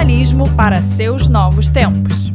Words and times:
jornalismo 0.00 0.48
para 0.56 0.80
seus 0.80 1.28
novos 1.28 1.68
tempos. 1.68 2.32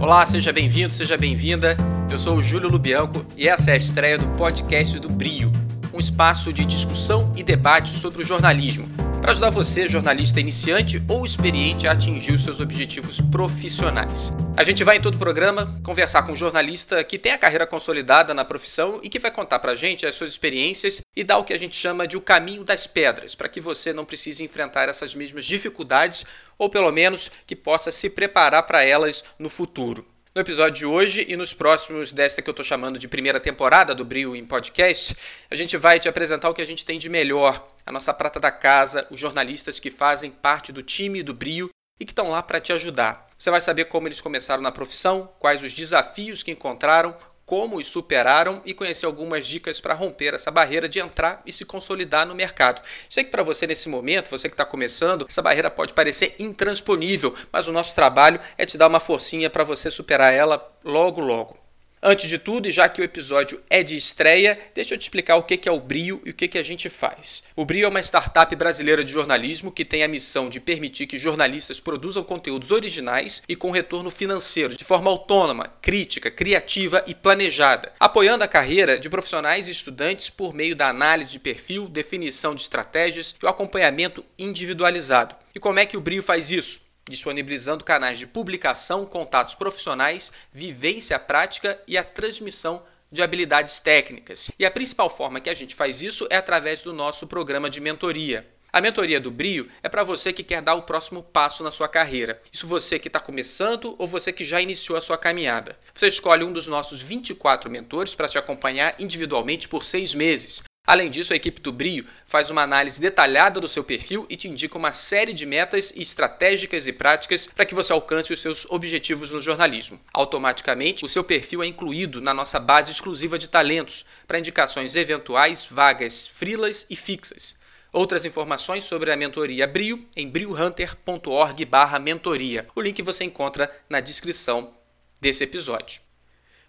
Olá, 0.00 0.24
seja 0.24 0.54
bem-vindo, 0.54 0.90
seja 0.94 1.18
bem-vinda. 1.18 1.76
Eu 2.10 2.18
sou 2.18 2.38
o 2.38 2.42
Júlio 2.42 2.70
Lubianco 2.70 3.26
e 3.36 3.46
essa 3.46 3.72
é 3.72 3.74
a 3.74 3.76
estreia 3.76 4.16
do 4.16 4.26
podcast 4.38 4.98
do 4.98 5.10
Brio, 5.10 5.52
um 5.92 6.00
espaço 6.00 6.50
de 6.50 6.64
discussão 6.64 7.30
e 7.36 7.42
debate 7.42 7.90
sobre 7.90 8.22
o 8.22 8.24
jornalismo 8.24 8.88
para 9.20 9.32
ajudar 9.32 9.50
você, 9.50 9.88
jornalista 9.88 10.40
iniciante 10.40 11.02
ou 11.08 11.24
experiente, 11.24 11.86
a 11.86 11.92
atingir 11.92 12.32
os 12.32 12.44
seus 12.44 12.60
objetivos 12.60 13.20
profissionais. 13.20 14.32
A 14.56 14.64
gente 14.64 14.84
vai 14.84 14.96
em 14.96 15.00
todo 15.00 15.16
o 15.16 15.18
programa 15.18 15.80
conversar 15.82 16.22
com 16.22 16.32
um 16.32 16.36
jornalista 16.36 17.02
que 17.02 17.18
tem 17.18 17.32
a 17.32 17.38
carreira 17.38 17.66
consolidada 17.66 18.32
na 18.32 18.44
profissão 18.44 19.00
e 19.02 19.08
que 19.08 19.18
vai 19.18 19.30
contar 19.30 19.58
para 19.58 19.72
a 19.72 19.76
gente 19.76 20.06
as 20.06 20.14
suas 20.14 20.30
experiências 20.30 21.00
e 21.14 21.24
dar 21.24 21.38
o 21.38 21.44
que 21.44 21.52
a 21.52 21.58
gente 21.58 21.76
chama 21.76 22.06
de 22.06 22.16
o 22.16 22.20
caminho 22.20 22.64
das 22.64 22.86
pedras, 22.86 23.34
para 23.34 23.48
que 23.48 23.60
você 23.60 23.92
não 23.92 24.04
precise 24.04 24.44
enfrentar 24.44 24.88
essas 24.88 25.14
mesmas 25.14 25.44
dificuldades 25.44 26.24
ou 26.58 26.70
pelo 26.70 26.90
menos 26.90 27.30
que 27.46 27.56
possa 27.56 27.90
se 27.90 28.08
preparar 28.08 28.62
para 28.64 28.84
elas 28.84 29.24
no 29.38 29.48
futuro. 29.48 30.06
No 30.34 30.42
episódio 30.42 30.74
de 30.74 30.84
hoje 30.84 31.24
e 31.28 31.34
nos 31.34 31.54
próximos 31.54 32.12
desta 32.12 32.42
que 32.42 32.50
eu 32.50 32.52
estou 32.52 32.64
chamando 32.64 32.98
de 32.98 33.08
primeira 33.08 33.40
temporada 33.40 33.94
do 33.94 34.04
Brio 34.04 34.36
em 34.36 34.44
Podcast, 34.44 35.16
a 35.50 35.54
gente 35.54 35.78
vai 35.78 35.98
te 35.98 36.10
apresentar 36.10 36.50
o 36.50 36.54
que 36.54 36.60
a 36.60 36.66
gente 36.66 36.84
tem 36.84 36.98
de 36.98 37.08
melhor 37.08 37.66
a 37.86 37.92
nossa 37.92 38.12
prata 38.12 38.40
da 38.40 38.50
casa, 38.50 39.06
os 39.10 39.20
jornalistas 39.20 39.78
que 39.78 39.92
fazem 39.92 40.28
parte 40.28 40.72
do 40.72 40.82
time 40.82 41.22
do 41.22 41.32
Brio 41.32 41.70
e 42.00 42.04
que 42.04 42.10
estão 42.10 42.28
lá 42.28 42.42
para 42.42 42.60
te 42.60 42.72
ajudar. 42.72 43.28
Você 43.38 43.50
vai 43.50 43.60
saber 43.60 43.84
como 43.84 44.08
eles 44.08 44.20
começaram 44.20 44.62
na 44.62 44.72
profissão, 44.72 45.32
quais 45.38 45.62
os 45.62 45.72
desafios 45.72 46.42
que 46.42 46.50
encontraram, 46.50 47.16
como 47.44 47.76
os 47.76 47.86
superaram 47.86 48.60
e 48.64 48.74
conhecer 48.74 49.06
algumas 49.06 49.46
dicas 49.46 49.80
para 49.80 49.94
romper 49.94 50.34
essa 50.34 50.50
barreira 50.50 50.88
de 50.88 50.98
entrar 50.98 51.42
e 51.46 51.52
se 51.52 51.64
consolidar 51.64 52.26
no 52.26 52.34
mercado. 52.34 52.82
Sei 53.08 53.22
que 53.22 53.30
para 53.30 53.44
você 53.44 53.68
nesse 53.68 53.88
momento, 53.88 54.30
você 54.30 54.48
que 54.48 54.54
está 54.54 54.64
começando, 54.64 55.26
essa 55.28 55.40
barreira 55.40 55.70
pode 55.70 55.94
parecer 55.94 56.34
intransponível, 56.40 57.34
mas 57.52 57.68
o 57.68 57.72
nosso 57.72 57.94
trabalho 57.94 58.40
é 58.58 58.66
te 58.66 58.76
dar 58.76 58.88
uma 58.88 58.98
forcinha 58.98 59.48
para 59.48 59.62
você 59.62 59.92
superar 59.92 60.34
ela 60.34 60.76
logo 60.84 61.20
logo. 61.20 61.65
Antes 62.02 62.28
de 62.28 62.38
tudo, 62.38 62.68
e 62.68 62.72
já 62.72 62.88
que 62.88 63.00
o 63.00 63.04
episódio 63.04 63.60
é 63.70 63.82
de 63.82 63.96
estreia, 63.96 64.58
deixa 64.74 64.94
eu 64.94 64.98
te 64.98 65.02
explicar 65.02 65.36
o 65.36 65.42
que 65.42 65.66
é 65.66 65.72
o 65.72 65.80
Brio 65.80 66.20
e 66.26 66.30
o 66.30 66.34
que 66.34 66.58
a 66.58 66.62
gente 66.62 66.90
faz. 66.90 67.42
O 67.56 67.64
Brio 67.64 67.86
é 67.86 67.88
uma 67.88 68.00
startup 68.00 68.54
brasileira 68.54 69.02
de 69.02 69.12
jornalismo 69.12 69.72
que 69.72 69.84
tem 69.84 70.02
a 70.02 70.08
missão 70.08 70.48
de 70.48 70.60
permitir 70.60 71.06
que 71.06 71.18
jornalistas 71.18 71.80
produzam 71.80 72.22
conteúdos 72.22 72.70
originais 72.70 73.42
e 73.48 73.56
com 73.56 73.70
retorno 73.70 74.10
financeiro, 74.10 74.76
de 74.76 74.84
forma 74.84 75.10
autônoma, 75.10 75.72
crítica, 75.80 76.30
criativa 76.30 77.02
e 77.06 77.14
planejada, 77.14 77.92
apoiando 77.98 78.44
a 78.44 78.48
carreira 78.48 78.98
de 78.98 79.08
profissionais 79.08 79.66
e 79.66 79.70
estudantes 79.70 80.28
por 80.28 80.54
meio 80.54 80.76
da 80.76 80.88
análise 80.88 81.30
de 81.30 81.38
perfil, 81.38 81.88
definição 81.88 82.54
de 82.54 82.60
estratégias 82.60 83.34
e 83.42 83.44
o 83.44 83.48
acompanhamento 83.48 84.24
individualizado. 84.38 85.34
E 85.54 85.58
como 85.58 85.78
é 85.78 85.86
que 85.86 85.96
o 85.96 86.00
Brio 86.00 86.22
faz 86.22 86.50
isso? 86.50 86.85
Disponibilizando 87.08 87.84
canais 87.84 88.18
de 88.18 88.26
publicação, 88.26 89.06
contatos 89.06 89.54
profissionais, 89.54 90.32
vivência 90.52 91.18
prática 91.18 91.80
e 91.86 91.96
a 91.96 92.04
transmissão 92.04 92.82
de 93.10 93.22
habilidades 93.22 93.80
técnicas. 93.80 94.50
E 94.58 94.66
a 94.66 94.70
principal 94.70 95.08
forma 95.08 95.40
que 95.40 95.50
a 95.50 95.54
gente 95.54 95.74
faz 95.74 96.02
isso 96.02 96.26
é 96.30 96.36
através 96.36 96.82
do 96.82 96.92
nosso 96.92 97.26
programa 97.26 97.70
de 97.70 97.80
mentoria. 97.80 98.46
A 98.72 98.80
mentoria 98.80 99.18
do 99.18 99.30
Brio 99.30 99.70
é 99.82 99.88
para 99.88 100.02
você 100.02 100.34
que 100.34 100.42
quer 100.42 100.60
dar 100.60 100.74
o 100.74 100.82
próximo 100.82 101.22
passo 101.22 101.62
na 101.62 101.70
sua 101.70 101.88
carreira. 101.88 102.42
Isso 102.52 102.66
você 102.66 102.98
que 102.98 103.08
está 103.08 103.18
começando 103.18 103.96
ou 103.98 104.06
você 104.06 104.30
que 104.30 104.44
já 104.44 104.60
iniciou 104.60 104.98
a 104.98 105.00
sua 105.00 105.16
caminhada. 105.16 105.78
Você 105.94 106.06
escolhe 106.08 106.44
um 106.44 106.52
dos 106.52 106.66
nossos 106.66 107.00
24 107.00 107.70
mentores 107.70 108.14
para 108.14 108.28
te 108.28 108.36
acompanhar 108.36 108.94
individualmente 108.98 109.66
por 109.66 109.82
seis 109.82 110.14
meses. 110.14 110.62
Além 110.86 111.10
disso, 111.10 111.32
a 111.32 111.36
equipe 111.36 111.60
do 111.60 111.72
Brio 111.72 112.06
faz 112.24 112.48
uma 112.48 112.62
análise 112.62 113.00
detalhada 113.00 113.58
do 113.58 113.66
seu 113.66 113.82
perfil 113.82 114.24
e 114.30 114.36
te 114.36 114.46
indica 114.46 114.78
uma 114.78 114.92
série 114.92 115.32
de 115.32 115.44
metas 115.44 115.92
estratégicas 115.96 116.86
e 116.86 116.92
práticas 116.92 117.48
para 117.48 117.66
que 117.66 117.74
você 117.74 117.92
alcance 117.92 118.32
os 118.32 118.40
seus 118.40 118.64
objetivos 118.66 119.32
no 119.32 119.40
jornalismo. 119.40 119.98
Automaticamente, 120.14 121.04
o 121.04 121.08
seu 121.08 121.24
perfil 121.24 121.60
é 121.62 121.66
incluído 121.66 122.20
na 122.20 122.32
nossa 122.32 122.60
base 122.60 122.92
exclusiva 122.92 123.36
de 123.36 123.48
talentos 123.48 124.06
para 124.28 124.38
indicações 124.38 124.94
eventuais, 124.94 125.66
vagas 125.68 126.28
frilas 126.28 126.86
e 126.88 126.94
fixas. 126.94 127.56
Outras 127.92 128.24
informações 128.24 128.84
sobre 128.84 129.10
a 129.10 129.16
mentoria 129.16 129.66
Brio 129.66 130.06
em 130.14 130.28
briohunter.org/mentoria. 130.28 132.68
O 132.76 132.80
link 132.80 133.02
você 133.02 133.24
encontra 133.24 133.68
na 133.88 133.98
descrição 134.00 134.72
desse 135.20 135.42
episódio. 135.42 136.06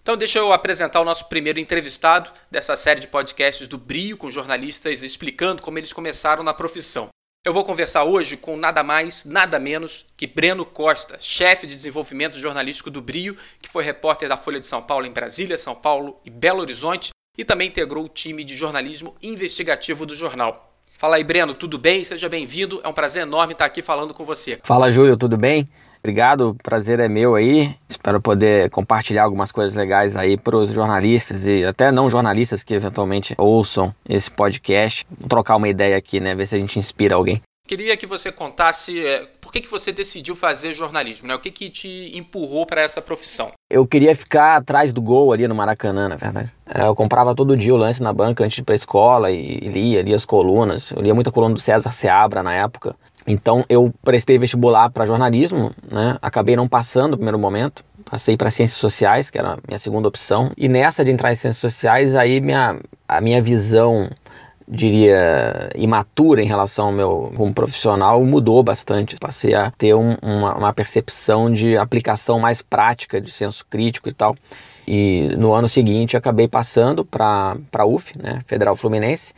Então, 0.08 0.16
deixa 0.16 0.40
eu 0.40 0.54
apresentar 0.54 1.02
o 1.02 1.04
nosso 1.04 1.26
primeiro 1.26 1.60
entrevistado 1.60 2.32
dessa 2.50 2.78
série 2.78 3.02
de 3.02 3.10
podcasts 3.10 3.68
do 3.68 3.78
Brio, 3.78 4.16
com 4.16 4.32
jornalistas 4.32 5.04
explicando 5.04 5.62
como 5.62 5.78
eles 5.78 5.92
começaram 5.92 6.46
na 6.46 6.54
profissão. 6.54 7.10
Eu 7.46 7.52
vou 7.52 7.66
conversar 7.66 8.06
hoje 8.06 8.38
com 8.38 8.56
nada 8.56 8.82
mais, 8.86 9.26
nada 9.26 9.60
menos 9.60 10.06
que 10.16 10.26
Breno 10.26 10.66
Costa, 10.66 11.18
chefe 11.20 11.68
de 11.68 11.76
desenvolvimento 11.76 12.38
jornalístico 12.38 12.90
do 12.90 13.02
Brio, 13.02 13.36
que 13.62 13.68
foi 13.68 13.84
repórter 13.84 14.30
da 14.30 14.38
Folha 14.38 14.62
de 14.62 14.66
São 14.66 14.82
Paulo 14.82 15.06
em 15.06 15.12
Brasília, 15.12 15.58
São 15.58 15.76
Paulo 15.76 16.22
e 16.24 16.30
Belo 16.30 16.62
Horizonte 16.62 17.10
e 17.38 17.44
também 17.44 17.68
integrou 17.68 18.06
o 18.06 18.10
time 18.10 18.46
de 18.46 18.56
jornalismo 18.56 19.14
investigativo 19.22 20.06
do 20.06 20.16
jornal. 20.16 20.74
Fala 20.98 21.18
aí, 21.18 21.24
Breno, 21.26 21.54
tudo 21.54 21.78
bem? 21.78 22.02
Seja 22.06 22.30
bem-vindo. 22.30 22.80
É 22.82 22.88
um 22.88 22.94
prazer 22.94 23.24
enorme 23.24 23.52
estar 23.52 23.66
aqui 23.66 23.82
falando 23.82 24.14
com 24.14 24.24
você. 24.24 24.58
Fala, 24.64 24.90
Júlio, 24.90 25.18
tudo 25.18 25.36
bem? 25.38 25.70
Obrigado, 26.08 26.56
prazer 26.64 27.02
é 27.02 27.10
meu 27.10 27.36
aí. 27.36 27.76
Espero 27.90 28.22
poder 28.22 28.70
compartilhar 28.70 29.26
algumas 29.26 29.52
coisas 29.52 29.76
legais 29.76 30.16
aí 30.16 30.38
para 30.38 30.56
os 30.56 30.72
jornalistas 30.72 31.46
e 31.46 31.66
até 31.66 31.92
não 31.92 32.10
jornalistas 32.10 32.64
que 32.64 32.74
eventualmente 32.74 33.36
ouçam 33.38 33.94
esse 34.08 34.32
podcast. 34.32 35.06
Vou 35.20 35.28
trocar 35.28 35.58
uma 35.58 35.68
ideia 35.68 35.98
aqui, 35.98 36.22
né? 36.22 36.34
Ver 36.34 36.46
se 36.46 36.56
a 36.56 36.60
gente 36.60 36.80
inspira 36.80 37.16
alguém. 37.16 37.42
Queria 37.68 37.98
que 37.98 38.08
você 38.08 38.32
contasse 38.32 39.06
é, 39.06 39.28
por 39.42 39.52
que, 39.52 39.60
que 39.60 39.70
você 39.70 39.92
decidiu 39.92 40.34
fazer 40.34 40.74
jornalismo, 40.74 41.28
né? 41.28 41.36
O 41.36 41.40
que, 41.40 41.52
que 41.52 41.70
te 41.70 42.18
empurrou 42.18 42.66
para 42.66 42.80
essa 42.80 43.02
profissão? 43.02 43.52
Eu 43.70 43.86
queria 43.86 44.16
ficar 44.16 44.56
atrás 44.56 44.94
do 44.94 45.02
gol 45.02 45.34
ali 45.34 45.46
no 45.46 45.54
Maracanã, 45.54 46.08
na 46.08 46.16
verdade. 46.16 46.50
É, 46.66 46.88
eu 46.88 46.96
comprava 46.96 47.36
todo 47.36 47.58
dia 47.58 47.74
o 47.74 47.78
lance 47.78 48.02
na 48.02 48.14
banca 48.14 48.46
antes 48.46 48.56
de 48.56 48.62
ir 48.62 48.64
pra 48.64 48.76
escola 48.76 49.30
e 49.30 49.60
lia, 49.60 50.02
lia 50.02 50.16
as 50.16 50.24
colunas. 50.24 50.92
Eu 50.92 51.02
lia 51.02 51.14
muita 51.14 51.34
coluna 51.34 51.54
do 51.54 51.60
César 51.60 51.92
Seabra 51.92 52.42
na 52.42 52.54
época. 52.54 52.96
Então 53.28 53.64
eu 53.68 53.94
prestei 54.04 54.40
vestibular 54.40 54.90
para 54.90 55.06
jornalismo, 55.06 55.72
né? 55.92 56.18
Acabei 56.22 56.56
não 56.56 56.68
passando 56.68 57.12
no 57.12 57.18
primeiro 57.18 57.38
momento. 57.38 57.84
Passei 58.10 58.38
para 58.38 58.50
ciências 58.50 58.80
sociais, 58.80 59.30
que 59.30 59.38
era 59.38 59.56
a 59.56 59.58
minha 59.68 59.78
segunda 59.78 60.08
opção. 60.08 60.52
E 60.56 60.70
nessa 60.70 61.04
de 61.04 61.12
entrar 61.12 61.32
em 61.32 61.36
ciências 61.36 61.58
sociais, 61.58 62.16
aí 62.16 62.40
minha, 62.40 62.80
a 63.06 63.20
minha 63.20 63.42
visão, 63.42 64.10
diria, 64.66 65.70
imatura 65.76 66.42
em 66.42 66.46
relação 66.46 66.88
ao 66.88 66.92
meu 66.94 67.34
como 67.36 67.54
profissional 67.54 68.24
mudou 68.24 68.64
bastante. 68.64 69.18
Passei 69.18 69.54
a 69.54 69.72
ter 69.72 69.94
um, 69.94 70.16
uma, 70.22 70.56
uma 70.56 70.74
percepção 70.74 71.52
de 71.52 71.78
aplicação 71.78 72.40
mais 72.40 72.62
prática 72.62 73.20
de 73.20 73.30
senso 73.30 73.66
crítico 73.70 74.08
e 74.08 74.14
tal. 74.14 74.38
E 74.88 75.36
no 75.38 75.52
ano 75.52 75.68
seguinte 75.68 76.16
acabei 76.16 76.48
passando 76.48 77.04
para 77.04 77.58
a 77.74 77.86
UF, 77.86 78.18
né, 78.18 78.40
Federal 78.46 78.74
Fluminense, 78.74 79.34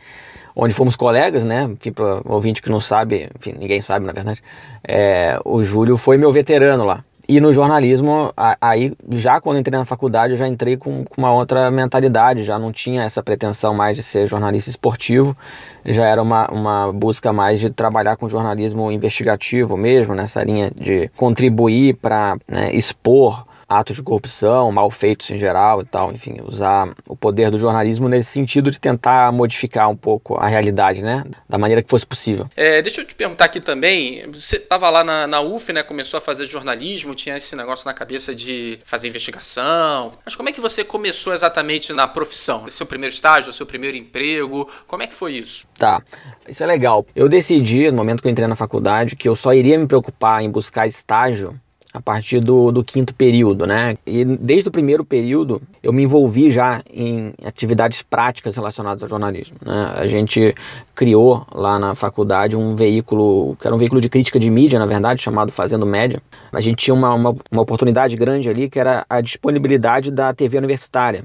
onde 0.54 0.74
fomos 0.74 0.96
colegas, 0.96 1.44
né? 1.44 1.64
Enfim, 1.64 1.92
para 1.92 2.22
ouvinte 2.24 2.62
que 2.62 2.70
não 2.70 2.80
sabe, 2.80 3.28
enfim, 3.38 3.54
ninguém 3.58 3.80
sabe 3.80 4.06
na 4.06 4.12
verdade, 4.12 4.42
é, 4.86 5.38
o 5.44 5.62
Júlio 5.62 5.96
foi 5.96 6.16
meu 6.16 6.32
veterano 6.32 6.84
lá. 6.84 7.04
E 7.30 7.40
no 7.40 7.52
jornalismo, 7.52 8.32
aí 8.60 8.92
já 9.10 9.40
quando 9.40 9.60
entrei 9.60 9.78
na 9.78 9.84
faculdade, 9.84 10.32
eu 10.32 10.36
já 10.36 10.48
entrei 10.48 10.76
com, 10.76 11.04
com, 11.04 11.20
uma 11.20 11.32
outra 11.32 11.70
mentalidade, 11.70 12.42
já 12.42 12.58
não 12.58 12.72
tinha 12.72 13.04
essa 13.04 13.22
pretensão 13.22 13.72
mais 13.72 13.96
de 13.96 14.02
ser 14.02 14.26
jornalista 14.26 14.68
esportivo, 14.68 15.36
já 15.84 16.06
era 16.06 16.20
uma, 16.20 16.48
uma 16.50 16.92
busca 16.92 17.32
mais 17.32 17.60
de 17.60 17.70
trabalhar 17.70 18.16
com 18.16 18.28
jornalismo 18.28 18.90
investigativo 18.90 19.76
mesmo, 19.76 20.12
nessa 20.12 20.42
linha 20.42 20.72
de 20.74 21.08
contribuir 21.16 21.94
para 21.94 22.36
né, 22.48 22.74
expor 22.74 23.46
atos 23.70 23.94
de 23.94 24.02
corrupção, 24.02 24.72
mal 24.72 24.90
feitos 24.90 25.30
em 25.30 25.38
geral 25.38 25.80
e 25.80 25.84
tal, 25.84 26.10
enfim, 26.10 26.38
usar 26.44 26.92
o 27.06 27.14
poder 27.14 27.52
do 27.52 27.58
jornalismo 27.58 28.08
nesse 28.08 28.32
sentido 28.32 28.68
de 28.68 28.80
tentar 28.80 29.30
modificar 29.30 29.88
um 29.88 29.96
pouco 29.96 30.36
a 30.36 30.48
realidade, 30.48 31.02
né, 31.02 31.24
da 31.48 31.56
maneira 31.56 31.80
que 31.80 31.88
fosse 31.88 32.04
possível. 32.04 32.50
É, 32.56 32.82
deixa 32.82 33.00
eu 33.00 33.04
te 33.04 33.14
perguntar 33.14 33.44
aqui 33.44 33.60
também, 33.60 34.28
você 34.32 34.56
estava 34.56 34.90
lá 34.90 35.04
na, 35.04 35.28
na 35.28 35.40
UF, 35.40 35.72
né, 35.72 35.84
começou 35.84 36.18
a 36.18 36.20
fazer 36.20 36.46
jornalismo, 36.46 37.14
tinha 37.14 37.36
esse 37.36 37.54
negócio 37.54 37.86
na 37.86 37.94
cabeça 37.94 38.34
de 38.34 38.80
fazer 38.84 39.06
investigação, 39.06 40.12
mas 40.24 40.34
como 40.34 40.48
é 40.48 40.52
que 40.52 40.60
você 40.60 40.82
começou 40.82 41.32
exatamente 41.32 41.92
na 41.92 42.08
profissão? 42.08 42.68
Seu 42.68 42.86
primeiro 42.86 43.14
estágio, 43.14 43.52
seu 43.52 43.66
primeiro 43.66 43.96
emprego, 43.96 44.68
como 44.88 45.04
é 45.04 45.06
que 45.06 45.14
foi 45.14 45.34
isso? 45.34 45.64
Tá, 45.78 46.02
isso 46.48 46.64
é 46.64 46.66
legal. 46.66 47.06
Eu 47.14 47.28
decidi, 47.28 47.88
no 47.92 47.98
momento 47.98 48.20
que 48.20 48.26
eu 48.26 48.32
entrei 48.32 48.48
na 48.48 48.56
faculdade, 48.56 49.14
que 49.14 49.28
eu 49.28 49.36
só 49.36 49.54
iria 49.54 49.78
me 49.78 49.86
preocupar 49.86 50.42
em 50.42 50.50
buscar 50.50 50.88
estágio 50.88 51.58
a 51.92 52.00
partir 52.00 52.40
do, 52.40 52.70
do, 52.70 52.84
quinto 52.84 53.12
período, 53.12 53.66
né? 53.66 53.96
E 54.06 54.24
desde 54.24 54.68
o 54.68 54.72
primeiro 54.72 55.04
período 55.04 55.60
eu 55.82 55.92
me 55.92 56.04
envolvi 56.04 56.50
já 56.50 56.82
em 56.92 57.32
atividades 57.44 58.00
práticas 58.00 58.54
relacionadas 58.54 59.02
ao 59.02 59.08
jornalismo. 59.08 59.56
Né? 59.64 59.92
A 59.96 60.06
gente 60.06 60.54
criou 60.94 61.44
lá 61.52 61.78
na 61.78 61.94
faculdade 61.94 62.56
um 62.56 62.76
veículo, 62.76 63.56
que 63.56 63.66
era 63.66 63.74
um 63.74 63.78
veículo 63.78 64.00
de 64.00 64.08
crítica 64.08 64.38
de 64.38 64.48
mídia, 64.50 64.78
na 64.78 64.86
verdade, 64.86 65.20
chamado 65.20 65.50
Fazendo 65.50 65.84
Média. 65.84 66.22
A 66.52 66.60
gente 66.60 66.76
tinha 66.76 66.94
uma, 66.94 67.12
uma, 67.12 67.34
uma 67.50 67.62
oportunidade 67.62 68.16
grande 68.16 68.48
ali, 68.48 68.70
que 68.70 68.78
era 68.78 69.04
a 69.10 69.20
disponibilidade 69.20 70.12
da 70.12 70.32
TV 70.32 70.58
universitária. 70.58 71.24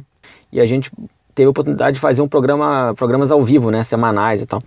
E 0.51 0.59
a 0.59 0.65
gente 0.65 0.91
teve 1.35 1.45
a 1.45 1.49
oportunidade 1.51 1.95
de 1.95 1.99
fazer 1.99 2.21
um 2.23 2.27
programa, 2.27 2.93
programas 2.95 3.31
ao 3.31 3.43
vivo, 3.43 3.69
né, 3.69 3.83
semanais 3.83 4.41
e 4.41 4.47
tal. 4.47 4.61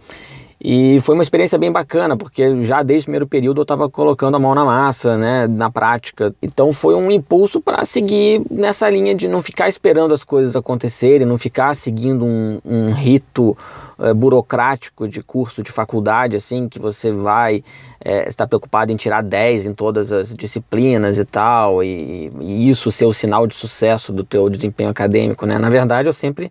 E 0.61 1.01
foi 1.03 1.15
uma 1.15 1.23
experiência 1.23 1.57
bem 1.57 1.71
bacana, 1.71 2.17
porque 2.17 2.65
já 2.65 2.83
desde 2.83 3.05
o 3.05 3.07
primeiro 3.07 3.27
período 3.29 3.61
eu 3.61 3.63
estava 3.63 3.89
colocando 3.89 4.37
a 4.37 4.41
mão 4.41 4.55
na 4.57 4.65
massa, 4.65 5.17
né, 5.17 5.47
na 5.47 5.71
prática. 5.71 6.35
Então 6.43 6.73
foi 6.73 6.97
um 6.97 7.11
impulso 7.11 7.61
para 7.61 7.85
seguir 7.85 8.43
nessa 8.51 8.91
linha 8.91 9.15
de 9.15 9.29
não 9.29 9.41
ficar 9.41 9.69
esperando 9.69 10.13
as 10.13 10.25
coisas 10.25 10.57
acontecerem, 10.57 11.27
não 11.27 11.39
ficar 11.39 11.75
seguindo 11.75 12.25
um, 12.25 12.59
um 12.65 12.93
rito 12.93 13.57
é, 14.01 14.13
burocrático 14.13 15.07
de 15.07 15.23
curso 15.23 15.63
de 15.63 15.71
faculdade, 15.71 16.37
assim, 16.37 16.69
que 16.69 16.81
você 16.81 17.13
vai 17.13 17.63
é, 18.05 18.29
estar 18.29 18.49
preocupado 18.49 18.91
em 18.91 18.97
tirar 18.97 19.23
10 19.23 19.65
em 19.65 19.75
todas 19.75 20.13
as 20.13 20.35
disciplinas 20.35 21.19
e 21.19 21.25
tal, 21.25 21.85
e, 21.85 22.31
e 22.41 22.69
isso 22.69 22.91
ser 22.91 23.07
o 23.07 23.13
sinal 23.13 23.47
de 23.47 23.55
sucesso 23.55 24.13
do 24.13 24.25
teu 24.25 24.51
desempenho 24.51 24.91
acadêmico, 24.91 25.47
né? 25.47 25.57
Na 25.57 25.71
verdade, 25.71 26.09
eu 26.09 26.13
sempre 26.13 26.51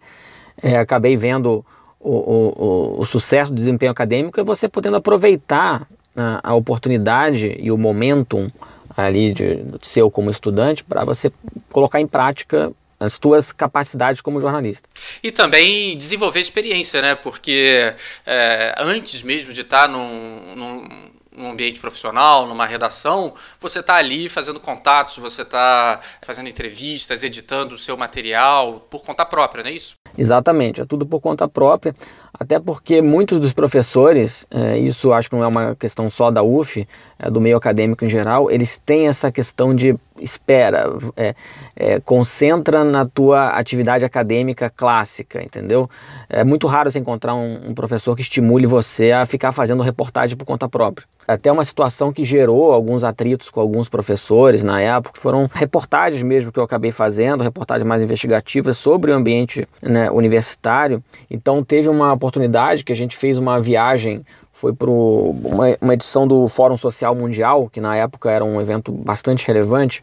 é, 0.62 0.77
acabei 0.77 1.15
vendo 1.18 1.65
o, 2.00 2.12
o, 2.12 3.02
o, 3.02 3.06
sucesso 3.06 3.52
do 3.52 3.56
desempenho 3.56 3.92
acadêmico 3.92 4.40
é 4.40 4.44
você 4.44 4.70
podendo 4.70 4.98
aproveitar 4.98 5.88
a, 6.16 6.52
a 6.52 6.54
oportunidade 6.54 7.56
e 7.60 7.72
o 7.72 7.78
momentum 7.78 8.50
ali 8.96 9.34
de, 9.34 9.64
seu 9.82 10.10
como 10.10 10.30
estudante 10.30 10.84
para 10.84 11.04
você 11.04 11.32
colocar 11.70 12.00
em 12.00 12.08
prática 12.08 12.72
as 13.00 13.20
tuas 13.20 13.52
capacidades 13.52 14.22
como 14.22 14.42
jornalista. 14.42 14.90
E 15.22 15.32
também 15.32 15.96
desenvolver 15.96 16.40
experiência, 16.40 17.02
né? 17.02 17.14
Porque 17.14 17.94
é, 18.26 18.76
antes 18.80 19.22
mesmo 19.22 19.54
de 19.54 19.62
estar 19.62 19.88
num, 19.88 20.56
num, 20.56 20.88
num, 21.38 21.51
ambiente 21.51 21.80
profissional, 21.80 22.48
numa 22.48 22.66
redação, 22.66 23.34
você 23.60 23.80
está 23.80 23.95
ali 23.95 24.28
fazendo 24.28 24.60
contatos, 24.60 25.18
você 25.18 25.44
está 25.44 26.00
fazendo 26.22 26.50
entrevistas, 26.50 27.24
editando 27.24 27.75
o 27.75 27.78
seu 27.78 27.95
material 27.95 28.86
por 28.89 29.04
conta 29.04 29.25
própria, 29.25 29.63
não 29.63 29.69
é 29.69 29.74
isso? 29.74 29.95
Exatamente, 30.18 30.81
é 30.81 30.86
tudo 30.86 31.06
por 31.06 31.22
conta 31.22 31.48
própria, 31.48 31.95
até 32.34 32.60
porque 32.60 33.02
muitos 33.02 33.40
dos 33.40 33.54
professores, 33.54 34.46
é, 34.52 34.78
isso 34.78 35.14
acho 35.14 35.30
que 35.30 35.36
não 35.36 35.44
é 35.44 35.48
uma 35.48 35.76
questão 35.76 36.10
só 36.10 36.30
da 36.30 36.44
UF, 36.44 36.88
é 37.20 37.30
do 37.30 37.42
meio 37.42 37.58
acadêmico 37.58 38.06
em 38.06 38.10
geral, 38.10 38.52
eles 38.52 38.78
têm 38.78 39.08
essa 39.08 39.32
questão 39.32 39.74
de 39.74 39.96
espera, 40.20 40.86
é, 41.16 41.36
é, 41.76 42.00
concentra 42.00 42.84
na 42.84 43.06
tua 43.06 43.50
atividade 43.50 44.04
acadêmica 44.04 44.70
clássica, 44.70 45.44
entendeu? 45.44 45.90
É 46.30 46.44
muito 46.44 46.68
raro 46.68 46.92
você 46.92 47.00
encontrar 47.00 47.36
um, 47.36 47.70
um 47.70 47.74
professor 47.74 48.16
que 48.16 48.22
estimule 48.22 48.66
você 48.66 49.12
a 49.12 49.26
ficar 49.26 49.52
fazendo 49.52 49.84
reportagem 49.84 50.36
por 50.36 50.46
conta 50.46 50.68
própria. 50.68 51.08
Até 51.28 51.52
uma 51.52 51.66
situação 51.66 52.14
que 52.14 52.24
gerou 52.24 52.72
alguns 52.72 53.04
atritos 53.04 53.50
com 53.50 53.60
alguns 53.60 53.90
professores 53.90 54.64
na 54.64 54.80
época, 54.80 55.20
foram 55.20 55.50
reportagens 55.54 56.24
mesmo 56.24 56.52
que 56.52 56.60
eu 56.60 56.64
acabei 56.64 56.92
fazendo, 56.92 57.44
reportagens 57.44 57.86
mais 57.86 58.02
investigativas 58.02 58.78
sobre 58.78 59.12
o 59.12 59.16
ambiente 59.16 59.68
né, 59.82 60.10
universitário. 60.10 61.04
Então 61.30 61.64
teve 61.64 61.90
uma 61.90 62.12
oportunidade 62.18 62.84
que 62.84 62.92
a 62.92 62.96
gente 62.96 63.16
fez 63.16 63.38
uma 63.38 63.60
viagem 63.60 64.25
foi 64.52 64.74
para 64.74 64.90
uma, 64.90 65.78
uma, 65.80 65.94
edição 65.94 66.28
do 66.28 66.48
Fórum 66.48 66.75
Social 66.75 67.14
Mundial, 67.14 67.69
que 67.72 67.80
na 67.80 67.96
época 67.96 68.31
era 68.31 68.44
um 68.44 68.60
evento 68.60 68.92
bastante 68.92 69.46
relevante. 69.46 70.02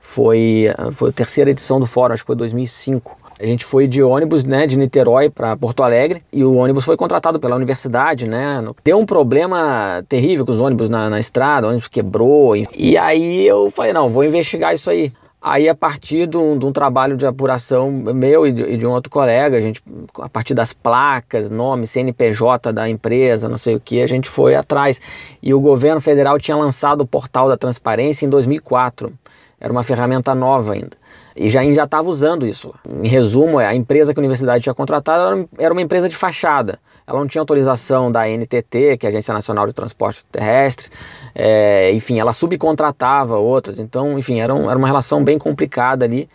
Foi, 0.00 0.66
foi 0.92 1.10
a 1.10 1.12
terceira 1.12 1.50
edição 1.50 1.78
do 1.78 1.86
Fórum, 1.86 2.12
acho 2.12 2.24
que 2.24 2.26
foi 2.26 2.34
2005. 2.34 3.16
A 3.38 3.46
gente 3.46 3.64
foi 3.64 3.86
de 3.86 4.02
ônibus, 4.02 4.44
né, 4.44 4.66
de 4.66 4.76
Niterói 4.76 5.30
para 5.30 5.56
Porto 5.56 5.82
Alegre 5.82 6.22
e 6.32 6.44
o 6.44 6.54
ônibus 6.54 6.84
foi 6.84 6.96
contratado 6.96 7.40
pela 7.40 7.56
universidade, 7.56 8.28
né? 8.28 8.62
Deu 8.84 8.98
um 8.98 9.06
problema 9.06 10.04
terrível 10.08 10.44
com 10.44 10.52
os 10.52 10.60
ônibus 10.60 10.88
na, 10.88 11.08
na 11.08 11.18
estrada, 11.18 11.66
o 11.66 11.70
ônibus 11.70 11.88
quebrou. 11.88 12.54
E 12.56 12.96
aí 12.96 13.46
eu 13.46 13.70
falei, 13.70 13.92
não, 13.92 14.10
vou 14.10 14.24
investigar 14.24 14.74
isso 14.74 14.90
aí. 14.90 15.12
Aí, 15.44 15.68
a 15.68 15.74
partir 15.74 16.28
de 16.28 16.36
um, 16.36 16.56
de 16.56 16.64
um, 16.64 16.70
trabalho 16.70 17.16
de 17.16 17.26
apuração 17.26 17.90
meu 17.90 18.46
e 18.46 18.52
de, 18.52 18.62
e 18.62 18.76
de, 18.76 18.86
um 18.86 18.90
outro 18.90 19.10
colega, 19.10 19.56
a 19.56 19.60
gente, 19.60 19.82
a 20.20 20.28
partir 20.28 20.54
das 20.54 20.72
placas, 20.72 21.50
nome, 21.50 21.84
CNPJ 21.84 22.72
da 22.72 22.88
empresa, 22.88 23.48
não 23.48 23.58
sei 23.58 23.74
o 23.74 23.80
que, 23.80 24.00
a 24.00 24.06
gente 24.06 24.28
foi 24.28 24.54
atrás. 24.54 25.00
E 25.42 25.52
o 25.52 25.60
governo 25.60 26.00
federal 26.00 26.38
tinha 26.38 26.56
lançado 26.56 27.00
o 27.00 27.06
portal 27.06 27.48
da 27.48 27.56
transparência 27.56 28.24
em 28.24 28.28
2004. 28.28 29.12
Era 29.60 29.72
uma 29.72 29.82
ferramenta 29.82 30.32
nova 30.32 30.74
ainda. 30.74 30.96
E 31.34 31.50
já 31.50 31.64
estava 31.64 32.08
usando 32.08 32.46
isso. 32.46 32.72
Em 33.02 33.08
resumo, 33.08 33.58
a 33.58 33.74
empresa 33.74 34.14
que 34.14 34.20
a 34.20 34.22
universidade 34.22 34.62
tinha 34.62 34.74
contratado 34.74 35.48
era 35.58 35.72
uma 35.72 35.82
empresa 35.82 36.08
de 36.08 36.14
fachada. 36.14 36.78
Ela 37.06 37.18
não 37.18 37.26
tinha 37.26 37.40
autorização 37.40 38.10
da 38.10 38.26
NTT, 38.26 38.96
que 38.98 39.06
é 39.06 39.08
a 39.08 39.10
Agência 39.10 39.34
Nacional 39.34 39.66
de 39.66 39.72
Transportes 39.72 40.24
Terrestres. 40.30 40.90
É, 41.34 41.92
enfim, 41.92 42.18
ela 42.18 42.32
subcontratava 42.32 43.36
outras. 43.36 43.80
Então, 43.80 44.18
enfim, 44.18 44.40
era, 44.40 44.54
um, 44.54 44.70
era 44.70 44.78
uma 44.78 44.86
relação 44.86 45.22
bem 45.22 45.38
complicada 45.38 46.04
ali. 46.04 46.28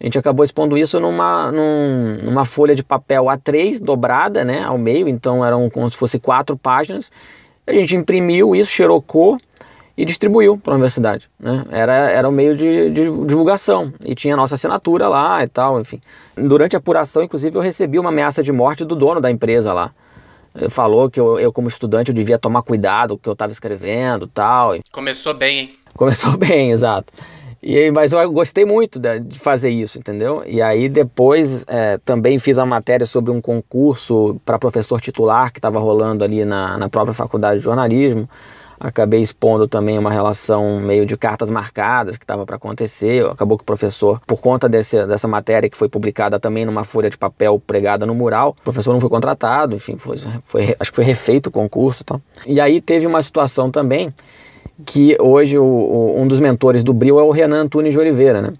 A 0.00 0.04
gente 0.04 0.18
acabou 0.18 0.44
expondo 0.44 0.78
isso 0.78 0.98
numa, 0.98 1.52
num, 1.52 2.16
numa 2.24 2.44
folha 2.44 2.74
de 2.74 2.82
papel 2.82 3.24
A3 3.24 3.82
dobrada, 3.82 4.44
né, 4.44 4.62
ao 4.62 4.78
meio. 4.78 5.08
Então, 5.08 5.44
eram 5.44 5.68
como 5.68 5.90
se 5.90 5.96
fosse 5.96 6.18
quatro 6.18 6.56
páginas. 6.56 7.10
A 7.66 7.72
gente 7.72 7.94
imprimiu 7.94 8.56
isso, 8.56 8.70
xerocou 8.70 9.38
e 10.00 10.04
distribuiu 10.06 10.56
para 10.56 10.72
a 10.72 10.76
universidade. 10.76 11.28
Né? 11.38 11.64
Era, 11.70 11.92
era 11.92 12.26
um 12.26 12.32
meio 12.32 12.56
de, 12.56 12.88
de, 12.88 13.04
divulgação 13.26 13.92
e 14.02 14.14
tinha 14.14 14.34
nossa 14.34 14.54
assinatura 14.54 15.06
lá 15.08 15.44
e 15.44 15.48
tal, 15.48 15.78
enfim. 15.78 16.00
Durante 16.34 16.74
a 16.74 16.78
apuração, 16.78 17.22
inclusive, 17.22 17.54
eu 17.54 17.60
recebi 17.60 17.98
uma 17.98 18.08
ameaça 18.08 18.42
de 18.42 18.50
morte 18.50 18.82
do 18.82 18.96
dono 18.96 19.20
da 19.20 19.30
empresa 19.30 19.74
lá. 19.74 19.92
Falou 20.68 21.08
que 21.08 21.20
eu, 21.20 21.38
eu, 21.38 21.52
como 21.52 21.68
estudante, 21.68 22.10
eu 22.10 22.14
devia 22.14 22.38
tomar 22.38 22.62
cuidado 22.62 23.10
com 23.10 23.14
o 23.14 23.18
que 23.18 23.28
eu 23.28 23.34
estava 23.34 23.52
escrevendo 23.52 24.26
tal. 24.26 24.72
Começou 24.90 25.32
bem, 25.32 25.58
hein? 25.58 25.70
Começou 25.94 26.36
bem, 26.38 26.70
exato. 26.72 27.12
E, 27.62 27.90
mas 27.90 28.12
eu 28.12 28.32
gostei 28.32 28.64
muito 28.64 28.98
de, 28.98 29.20
de 29.20 29.38
fazer 29.38 29.68
isso, 29.68 29.98
entendeu? 29.98 30.42
E 30.46 30.62
aí 30.62 30.88
depois 30.88 31.64
é, 31.68 31.98
também 31.98 32.38
fiz 32.38 32.58
a 32.58 32.64
matéria 32.64 33.04
sobre 33.04 33.30
um 33.30 33.40
concurso 33.40 34.40
para 34.44 34.58
professor 34.58 35.00
titular 35.00 35.52
que 35.52 35.58
estava 35.58 35.78
rolando 35.78 36.24
ali 36.24 36.44
na, 36.44 36.78
na 36.78 36.88
própria 36.88 37.12
faculdade 37.12 37.58
de 37.58 37.64
jornalismo 37.64 38.28
acabei 38.80 39.20
expondo 39.20 39.68
também 39.68 39.98
uma 39.98 40.10
relação 40.10 40.80
meio 40.80 41.04
de 41.04 41.14
cartas 41.14 41.50
marcadas 41.50 42.16
que 42.16 42.24
estava 42.24 42.46
para 42.46 42.56
acontecer. 42.56 43.26
Acabou 43.26 43.58
que 43.58 43.62
o 43.62 43.66
professor, 43.66 44.20
por 44.26 44.40
conta 44.40 44.66
desse, 44.68 45.06
dessa 45.06 45.28
matéria 45.28 45.68
que 45.68 45.76
foi 45.76 45.88
publicada 45.88 46.40
também 46.40 46.64
numa 46.64 46.82
folha 46.82 47.10
de 47.10 47.18
papel 47.18 47.62
pregada 47.64 48.06
no 48.06 48.14
mural, 48.14 48.56
o 48.58 48.64
professor 48.64 48.92
não 48.92 49.00
foi 49.00 49.10
contratado, 49.10 49.76
enfim, 49.76 49.98
foi, 49.98 50.16
foi 50.44 50.74
acho 50.80 50.90
que 50.90 50.96
foi 50.96 51.04
refeito 51.04 51.48
o 51.48 51.50
concurso. 51.50 52.02
Então. 52.02 52.22
E 52.46 52.58
aí 52.58 52.80
teve 52.80 53.06
uma 53.06 53.22
situação 53.22 53.70
também 53.70 54.14
que 54.86 55.14
hoje 55.20 55.58
o, 55.58 55.64
o, 55.64 56.20
um 56.20 56.26
dos 56.26 56.40
mentores 56.40 56.82
do 56.82 56.94
Bril 56.94 57.20
é 57.20 57.22
o 57.22 57.30
Renan 57.30 57.64
Antunes 57.64 57.92
de 57.92 57.98
Oliveira, 57.98 58.40
né? 58.40 58.54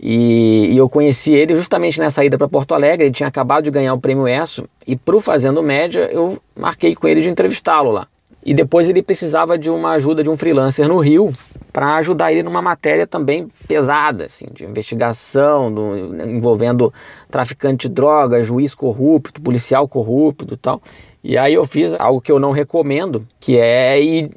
E, 0.00 0.68
e, 0.72 0.78
eu 0.78 0.88
conheci 0.88 1.34
ele 1.34 1.56
justamente 1.56 1.98
nessa 1.98 2.24
ida 2.24 2.38
para 2.38 2.48
Porto 2.48 2.72
Alegre. 2.72 3.06
Ele 3.06 3.12
tinha 3.12 3.28
acabado 3.28 3.64
de 3.64 3.70
ganhar 3.70 3.92
o 3.92 4.00
prêmio 4.00 4.28
ESSO 4.28 4.68
e, 4.86 4.94
para 4.94 5.16
o 5.16 5.20
Fazendo 5.20 5.60
Média, 5.60 6.08
eu 6.12 6.38
marquei 6.56 6.94
com 6.94 7.08
ele 7.08 7.20
de 7.20 7.28
entrevistá-lo 7.28 7.90
lá. 7.90 8.06
E 8.48 8.54
depois 8.54 8.88
ele 8.88 9.02
precisava 9.02 9.58
de 9.58 9.68
uma 9.68 9.90
ajuda 9.90 10.22
de 10.22 10.30
um 10.30 10.34
freelancer 10.34 10.88
no 10.88 10.96
Rio 10.96 11.34
para 11.70 11.96
ajudar 11.96 12.32
ele 12.32 12.42
numa 12.42 12.62
matéria 12.62 13.06
também 13.06 13.46
pesada, 13.68 14.24
assim, 14.24 14.46
de 14.50 14.64
investigação, 14.64 15.70
do, 15.70 16.16
envolvendo 16.24 16.90
traficante 17.30 17.86
de 17.86 17.94
drogas, 17.94 18.46
juiz 18.46 18.74
corrupto, 18.74 19.42
policial 19.42 19.86
corrupto 19.86 20.54
e 20.54 20.56
tal. 20.56 20.80
E 21.22 21.36
aí 21.36 21.52
eu 21.52 21.66
fiz 21.66 21.92
algo 21.98 22.22
que 22.22 22.32
eu 22.32 22.40
não 22.40 22.50
recomendo, 22.50 23.28
que 23.38 23.58
é 23.58 24.00
ir 24.02 24.30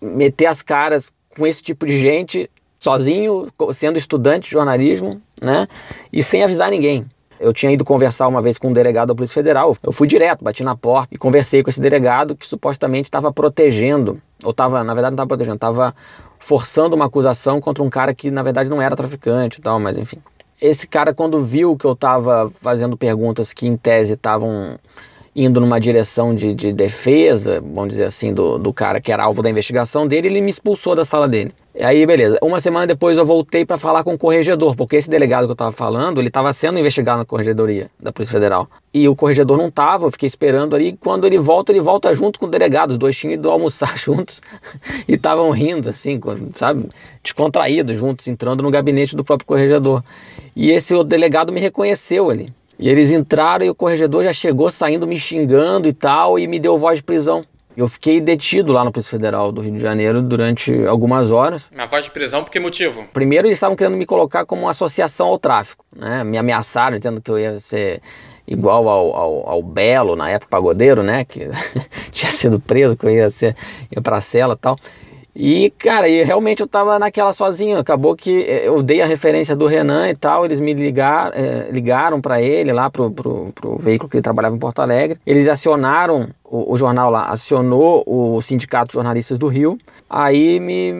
meter 0.00 0.46
as 0.46 0.62
caras 0.62 1.12
com 1.36 1.44
esse 1.44 1.60
tipo 1.60 1.86
de 1.86 1.98
gente 1.98 2.48
sozinho, 2.78 3.48
sendo 3.74 3.98
estudante 3.98 4.44
de 4.44 4.52
jornalismo, 4.52 5.20
né? 5.42 5.66
E 6.12 6.22
sem 6.22 6.44
avisar 6.44 6.70
ninguém. 6.70 7.04
Eu 7.38 7.52
tinha 7.52 7.72
ido 7.72 7.84
conversar 7.84 8.28
uma 8.28 8.40
vez 8.40 8.58
com 8.58 8.68
um 8.68 8.72
delegado 8.72 9.08
da 9.08 9.14
Polícia 9.14 9.34
Federal. 9.34 9.76
Eu 9.82 9.92
fui 9.92 10.06
direto, 10.06 10.44
bati 10.44 10.62
na 10.62 10.76
porta 10.76 11.14
e 11.14 11.18
conversei 11.18 11.62
com 11.62 11.70
esse 11.70 11.80
delegado 11.80 12.34
que 12.34 12.46
supostamente 12.46 13.08
estava 13.08 13.32
protegendo, 13.32 14.20
ou 14.42 14.50
estava, 14.50 14.82
na 14.82 14.94
verdade, 14.94 15.12
não 15.12 15.16
estava 15.16 15.28
protegendo, 15.28 15.56
estava 15.56 15.94
forçando 16.38 16.96
uma 16.96 17.06
acusação 17.06 17.60
contra 17.60 17.82
um 17.82 17.90
cara 17.90 18.14
que, 18.14 18.30
na 18.30 18.42
verdade, 18.42 18.70
não 18.70 18.80
era 18.80 18.96
traficante 18.96 19.58
e 19.58 19.62
tal, 19.62 19.78
mas 19.78 19.96
enfim. 19.96 20.18
Esse 20.60 20.86
cara, 20.86 21.12
quando 21.12 21.44
viu 21.44 21.76
que 21.76 21.84
eu 21.84 21.92
estava 21.92 22.50
fazendo 22.62 22.96
perguntas 22.96 23.52
que, 23.52 23.66
em 23.66 23.76
tese, 23.76 24.14
estavam 24.14 24.78
indo 25.34 25.60
numa 25.60 25.78
direção 25.78 26.34
de, 26.34 26.54
de 26.54 26.72
defesa, 26.72 27.60
vamos 27.60 27.90
dizer 27.90 28.04
assim, 28.04 28.32
do, 28.32 28.56
do 28.56 28.72
cara 28.72 29.02
que 29.02 29.12
era 29.12 29.22
alvo 29.22 29.42
da 29.42 29.50
investigação 29.50 30.08
dele, 30.08 30.28
ele 30.28 30.40
me 30.40 30.48
expulsou 30.48 30.94
da 30.94 31.04
sala 31.04 31.28
dele. 31.28 31.52
Aí, 31.78 32.06
beleza. 32.06 32.38
Uma 32.40 32.58
semana 32.58 32.86
depois 32.86 33.18
eu 33.18 33.24
voltei 33.26 33.64
para 33.66 33.76
falar 33.76 34.02
com 34.02 34.14
o 34.14 34.18
corregedor, 34.18 34.74
porque 34.74 34.96
esse 34.96 35.10
delegado 35.10 35.44
que 35.44 35.50
eu 35.50 35.54
estava 35.54 35.72
falando, 35.72 36.18
ele 36.18 36.28
estava 36.28 36.50
sendo 36.52 36.78
investigado 36.78 37.18
na 37.18 37.24
corregedoria 37.26 37.90
da 38.00 38.10
Polícia 38.10 38.32
Federal. 38.32 38.66
E 38.94 39.06
o 39.06 39.14
corregedor 39.14 39.58
não 39.58 39.68
estava, 39.68 40.06
eu 40.06 40.10
fiquei 40.10 40.26
esperando 40.26 40.74
ali. 40.74 40.96
Quando 40.98 41.26
ele 41.26 41.36
volta, 41.36 41.72
ele 41.72 41.80
volta 41.80 42.14
junto 42.14 42.38
com 42.40 42.46
o 42.46 42.48
delegado. 42.48 42.92
Os 42.92 42.98
dois 42.98 43.14
tinham 43.14 43.34
ido 43.34 43.50
almoçar 43.50 43.96
juntos 43.98 44.40
e 45.06 45.14
estavam 45.14 45.50
rindo, 45.50 45.90
assim, 45.90 46.18
sabe? 46.54 46.88
Descontraídos 47.22 47.98
juntos, 47.98 48.26
entrando 48.26 48.62
no 48.62 48.70
gabinete 48.70 49.14
do 49.14 49.22
próprio 49.22 49.46
corregedor. 49.46 50.02
E 50.54 50.70
esse 50.70 50.94
o 50.94 51.04
delegado 51.04 51.52
me 51.52 51.60
reconheceu 51.60 52.30
ali. 52.30 52.52
E 52.78 52.88
eles 52.88 53.10
entraram 53.10 53.66
e 53.66 53.70
o 53.70 53.74
corregedor 53.74 54.24
já 54.24 54.32
chegou 54.32 54.70
saindo 54.70 55.06
me 55.06 55.18
xingando 55.18 55.88
e 55.88 55.92
tal, 55.92 56.38
e 56.38 56.46
me 56.46 56.58
deu 56.58 56.78
voz 56.78 56.98
de 56.98 57.04
prisão. 57.04 57.44
Eu 57.76 57.88
fiquei 57.88 58.22
detido 58.22 58.72
lá 58.72 58.82
no 58.82 58.90
Polícia 58.90 59.10
Federal 59.10 59.52
do 59.52 59.60
Rio 59.60 59.72
de 59.72 59.80
Janeiro 59.80 60.22
durante 60.22 60.72
algumas 60.86 61.30
horas. 61.30 61.70
Na 61.74 61.84
voz 61.84 62.04
de 62.04 62.10
prisão, 62.10 62.42
por 62.42 62.50
que 62.50 62.58
motivo? 62.58 63.04
Primeiro, 63.12 63.46
eles 63.46 63.58
estavam 63.58 63.76
querendo 63.76 63.98
me 63.98 64.06
colocar 64.06 64.46
como 64.46 64.62
uma 64.62 64.70
associação 64.70 65.26
ao 65.26 65.38
tráfico, 65.38 65.84
né? 65.94 66.24
Me 66.24 66.38
ameaçaram 66.38 66.96
dizendo 66.96 67.20
que 67.20 67.30
eu 67.30 67.38
ia 67.38 67.60
ser 67.60 68.00
igual 68.46 68.88
ao, 68.88 69.14
ao, 69.14 69.48
ao, 69.50 69.62
Belo, 69.62 70.16
na 70.16 70.30
época 70.30 70.48
pagodeiro, 70.48 71.02
né? 71.02 71.26
Que 71.26 71.50
tinha 72.12 72.30
sido 72.30 72.58
preso, 72.58 72.96
que 72.96 73.04
eu 73.04 73.10
ia, 73.10 73.28
ser, 73.28 73.54
ia 73.94 74.00
pra 74.00 74.22
cela 74.22 74.54
e 74.54 74.56
tal. 74.56 74.78
E, 75.38 75.70
cara, 75.78 76.08
e 76.08 76.22
realmente 76.22 76.62
eu 76.62 76.66
tava 76.66 76.98
naquela 76.98 77.30
sozinho. 77.30 77.78
Acabou 77.78 78.16
que 78.16 78.44
eh, 78.44 78.66
eu 78.66 78.82
dei 78.82 79.02
a 79.02 79.06
referência 79.06 79.54
do 79.54 79.66
Renan 79.66 80.08
e 80.08 80.16
tal. 80.16 80.46
Eles 80.46 80.60
me 80.60 80.72
ligar, 80.72 81.30
é, 81.34 81.68
ligaram 81.70 82.22
para 82.22 82.40
ele 82.40 82.72
lá, 82.72 82.88
pro, 82.88 83.10
pro, 83.10 83.52
pro, 83.54 83.76
veículo 83.76 84.08
que 84.08 84.16
ele 84.16 84.22
trabalhava 84.22 84.56
em 84.56 84.58
Porto 84.58 84.80
Alegre. 84.80 85.18
Eles 85.26 85.46
acionaram 85.46 86.30
o, 86.42 86.72
o, 86.72 86.76
jornal 86.78 87.10
lá, 87.10 87.26
acionou 87.26 88.02
o 88.06 88.40
Sindicato 88.40 88.88
de 88.88 88.94
Jornalistas 88.94 89.38
do 89.38 89.46
Rio. 89.46 89.76
Aí 90.08 90.58
me, 90.58 90.92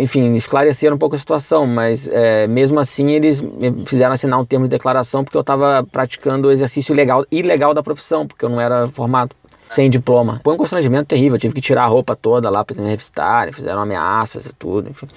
enfim, 0.00 0.34
esclareceram 0.34 0.96
um 0.96 0.98
pouco 0.98 1.14
a 1.14 1.18
situação, 1.18 1.64
mas 1.64 2.08
é, 2.08 2.48
mesmo 2.48 2.80
assim 2.80 3.10
eles 3.10 3.44
fizeram 3.86 4.14
assinar 4.14 4.40
um 4.40 4.44
termo 4.44 4.64
de 4.64 4.70
declaração 4.70 5.22
porque 5.22 5.36
eu 5.36 5.42
estava 5.42 5.86
praticando 5.92 6.48
o 6.48 6.50
exercício 6.50 6.92
ilegal, 6.92 7.24
ilegal 7.30 7.72
da 7.74 7.82
profissão, 7.82 8.26
porque 8.26 8.44
eu 8.44 8.48
não 8.48 8.60
era 8.60 8.88
formado 8.88 9.36
sem 9.74 9.90
diploma. 9.90 10.40
Foi 10.44 10.54
um 10.54 10.56
constrangimento 10.56 11.08
terrível, 11.08 11.34
eu 11.34 11.40
tive 11.40 11.54
que 11.54 11.60
tirar 11.60 11.84
a 11.84 11.86
roupa 11.86 12.14
toda 12.14 12.48
lá 12.48 12.64
para 12.64 12.80
me 12.80 12.88
revistarem, 12.88 13.52
fizeram 13.52 13.80
ameaças 13.80 14.46
e 14.46 14.52
tudo, 14.52 14.88
enfim. 14.88 15.08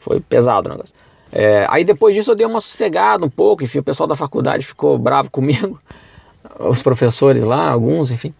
Foi 0.00 0.18
pesado 0.20 0.68
o 0.68 0.72
negócio. 0.72 0.94
É, 1.30 1.66
aí 1.70 1.84
depois 1.84 2.14
disso 2.14 2.32
eu 2.32 2.34
dei 2.34 2.44
uma 2.44 2.60
sossegada 2.60 3.24
um 3.24 3.30
pouco, 3.30 3.62
enfim, 3.62 3.78
o 3.78 3.82
pessoal 3.82 4.06
da 4.06 4.16
faculdade 4.16 4.66
ficou 4.66 4.98
bravo 4.98 5.30
comigo, 5.30 5.80
os 6.58 6.82
professores 6.82 7.44
lá, 7.44 7.70
alguns, 7.70 8.10
enfim. 8.10 8.34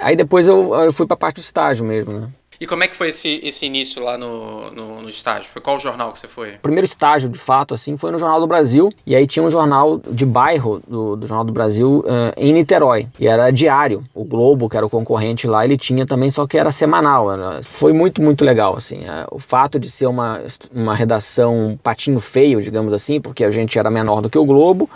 Aí 0.00 0.16
depois 0.16 0.48
eu, 0.48 0.74
eu 0.74 0.92
fui 0.92 1.06
para 1.06 1.14
a 1.14 1.18
parte 1.18 1.36
do 1.36 1.42
estágio 1.42 1.84
mesmo, 1.84 2.12
né? 2.12 2.28
E 2.60 2.66
como 2.66 2.82
é 2.82 2.88
que 2.88 2.96
foi 2.96 3.10
esse, 3.10 3.40
esse 3.44 3.64
início 3.66 4.02
lá 4.02 4.18
no, 4.18 4.70
no, 4.72 5.02
no, 5.02 5.08
estágio? 5.08 5.48
Foi 5.48 5.62
qual 5.62 5.78
jornal 5.78 6.10
que 6.10 6.18
você 6.18 6.26
foi? 6.26 6.52
Primeiro 6.60 6.86
estágio, 6.86 7.28
de 7.28 7.38
fato, 7.38 7.72
assim, 7.72 7.96
foi 7.96 8.10
no 8.10 8.18
Jornal 8.18 8.40
do 8.40 8.48
Brasil. 8.48 8.92
E 9.06 9.14
aí 9.14 9.28
tinha 9.28 9.44
um 9.44 9.50
jornal 9.50 10.00
de 10.10 10.26
bairro 10.26 10.82
do, 10.86 11.14
do 11.14 11.26
Jornal 11.26 11.44
do 11.44 11.52
Brasil 11.52 12.04
uh, 12.04 12.34
em 12.36 12.52
Niterói. 12.52 13.06
E 13.20 13.28
era 13.28 13.52
diário. 13.52 14.02
O 14.12 14.24
Globo, 14.24 14.68
que 14.68 14.76
era 14.76 14.84
o 14.84 14.90
concorrente 14.90 15.46
lá, 15.46 15.64
ele 15.64 15.78
tinha 15.78 16.04
também, 16.04 16.30
só 16.32 16.48
que 16.48 16.58
era 16.58 16.72
semanal. 16.72 17.30
Era, 17.32 17.62
foi 17.62 17.92
muito, 17.92 18.20
muito 18.20 18.44
legal, 18.44 18.76
assim. 18.76 19.04
Uh, 19.04 19.26
o 19.30 19.38
fato 19.38 19.78
de 19.78 19.88
ser 19.88 20.06
uma, 20.06 20.42
uma 20.74 20.96
redação 20.96 21.78
patinho 21.80 22.18
feio, 22.18 22.60
digamos 22.60 22.92
assim, 22.92 23.20
porque 23.20 23.44
a 23.44 23.52
gente 23.52 23.78
era 23.78 23.88
menor 23.88 24.20
do 24.20 24.28
que 24.28 24.38
o 24.38 24.44
Globo. 24.44 24.90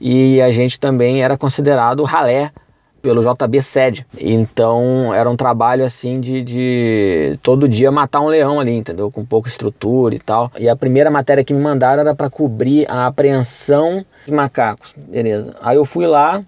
E 0.00 0.40
a 0.40 0.52
gente 0.52 0.78
também 0.78 1.24
era 1.24 1.36
considerado 1.36 2.04
ralé 2.04 2.52
pelo 3.00 3.22
JB 3.22 3.62
Sede. 3.62 4.06
Então 4.18 5.12
era 5.14 5.28
um 5.28 5.36
trabalho 5.36 5.84
assim 5.84 6.20
de, 6.20 6.42
de, 6.42 7.38
todo 7.42 7.68
dia 7.68 7.90
matar 7.90 8.20
um 8.20 8.28
leão 8.28 8.60
ali, 8.60 8.72
entendeu? 8.72 9.10
Com 9.10 9.24
pouca 9.24 9.48
estrutura 9.48 10.14
e 10.14 10.18
tal. 10.18 10.50
E 10.58 10.68
a 10.68 10.76
primeira 10.76 11.10
matéria 11.10 11.44
que 11.44 11.54
me 11.54 11.60
mandaram 11.60 12.00
era 12.00 12.14
para 12.14 12.30
cobrir 12.30 12.86
a 12.88 13.06
apreensão 13.06 14.04
de 14.26 14.32
macacos, 14.32 14.94
beleza. 14.96 15.54
Aí 15.60 15.76
eu 15.76 15.84
fui 15.84 16.06
lá, 16.06 16.42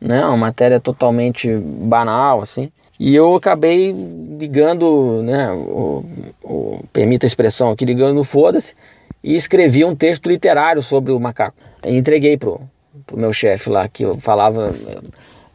né? 0.00 0.24
Uma 0.24 0.36
matéria 0.36 0.80
totalmente 0.80 1.52
banal, 1.56 2.40
assim. 2.40 2.70
E 2.98 3.14
eu 3.14 3.36
acabei 3.36 3.92
ligando, 4.38 5.22
né? 5.22 5.52
O, 5.52 6.04
o, 6.42 6.84
permita 6.92 7.26
a 7.26 7.28
expressão 7.28 7.70
aqui, 7.70 7.84
ligando 7.84 8.22
foda-se. 8.24 8.74
E 9.22 9.36
escrevi 9.36 9.84
um 9.84 9.94
texto 9.94 10.28
literário 10.28 10.82
sobre 10.82 11.12
o 11.12 11.20
macaco. 11.20 11.56
E 11.84 11.96
entreguei 11.96 12.36
pro, 12.36 12.60
pro 13.06 13.16
meu 13.16 13.32
chefe 13.32 13.70
lá, 13.70 13.88
que 13.88 14.04
eu 14.04 14.16
falava 14.18 14.72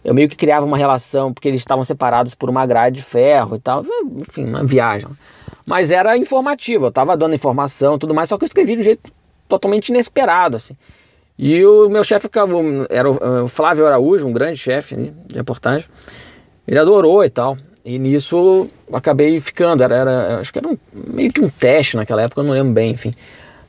eu 0.04 0.14
meio 0.14 0.28
que 0.28 0.36
criava 0.36 0.66
uma 0.66 0.78
relação, 0.78 1.34
porque 1.34 1.48
eles 1.48 1.62
estavam 1.62 1.84
separados 1.84 2.36
por 2.36 2.50
uma 2.50 2.66
grade 2.66 2.98
de 2.98 3.02
ferro 3.02 3.56
e 3.56 3.60
tal, 3.60 3.84
enfim, 4.22 4.46
uma 4.46 4.64
viagem. 4.64 5.08
Mas 5.66 5.92
era 5.92 6.18
informativo, 6.18 6.86
eu 6.86 6.90
estava 6.90 7.16
dando 7.16 7.36
informação 7.36 7.98
tudo 7.98 8.14
mais, 8.14 8.30
só 8.30 8.38
que 8.38 8.44
eu 8.44 8.48
escrevi 8.48 8.76
de 8.76 8.82
um 8.82 8.84
jeito 8.84 9.12
totalmente 9.48 9.90
inesperado, 9.90 10.58
assim. 10.58 10.76
E 11.38 11.66
o 11.66 11.90
meu 11.90 12.04
chefe 12.04 12.30
era 12.90 13.10
o 13.10 13.48
Flávio 13.48 13.88
Araújo, 13.88 14.28
um 14.28 14.34
grande 14.34 14.58
chefe 14.58 14.96
né, 14.96 15.12
de 15.28 15.36
reportagem, 15.36 15.88
ele 16.68 16.78
adorou 16.78 17.24
e 17.24 17.30
tal. 17.30 17.58
E 17.86 18.00
nisso 18.00 18.70
acabei 18.94 19.40
ficando, 19.40 19.84
era, 19.84 19.96
era 19.96 20.40
acho 20.40 20.54
que 20.54 20.60
era 20.60 20.68
um, 20.68 20.78
meio 20.94 21.34
que 21.34 21.42
um 21.42 21.50
teste 21.50 21.98
naquela 21.98 22.22
época, 22.22 22.42
eu 22.42 22.46
não 22.46 22.54
lembro 22.54 22.72
bem, 22.72 22.92
enfim 22.92 23.14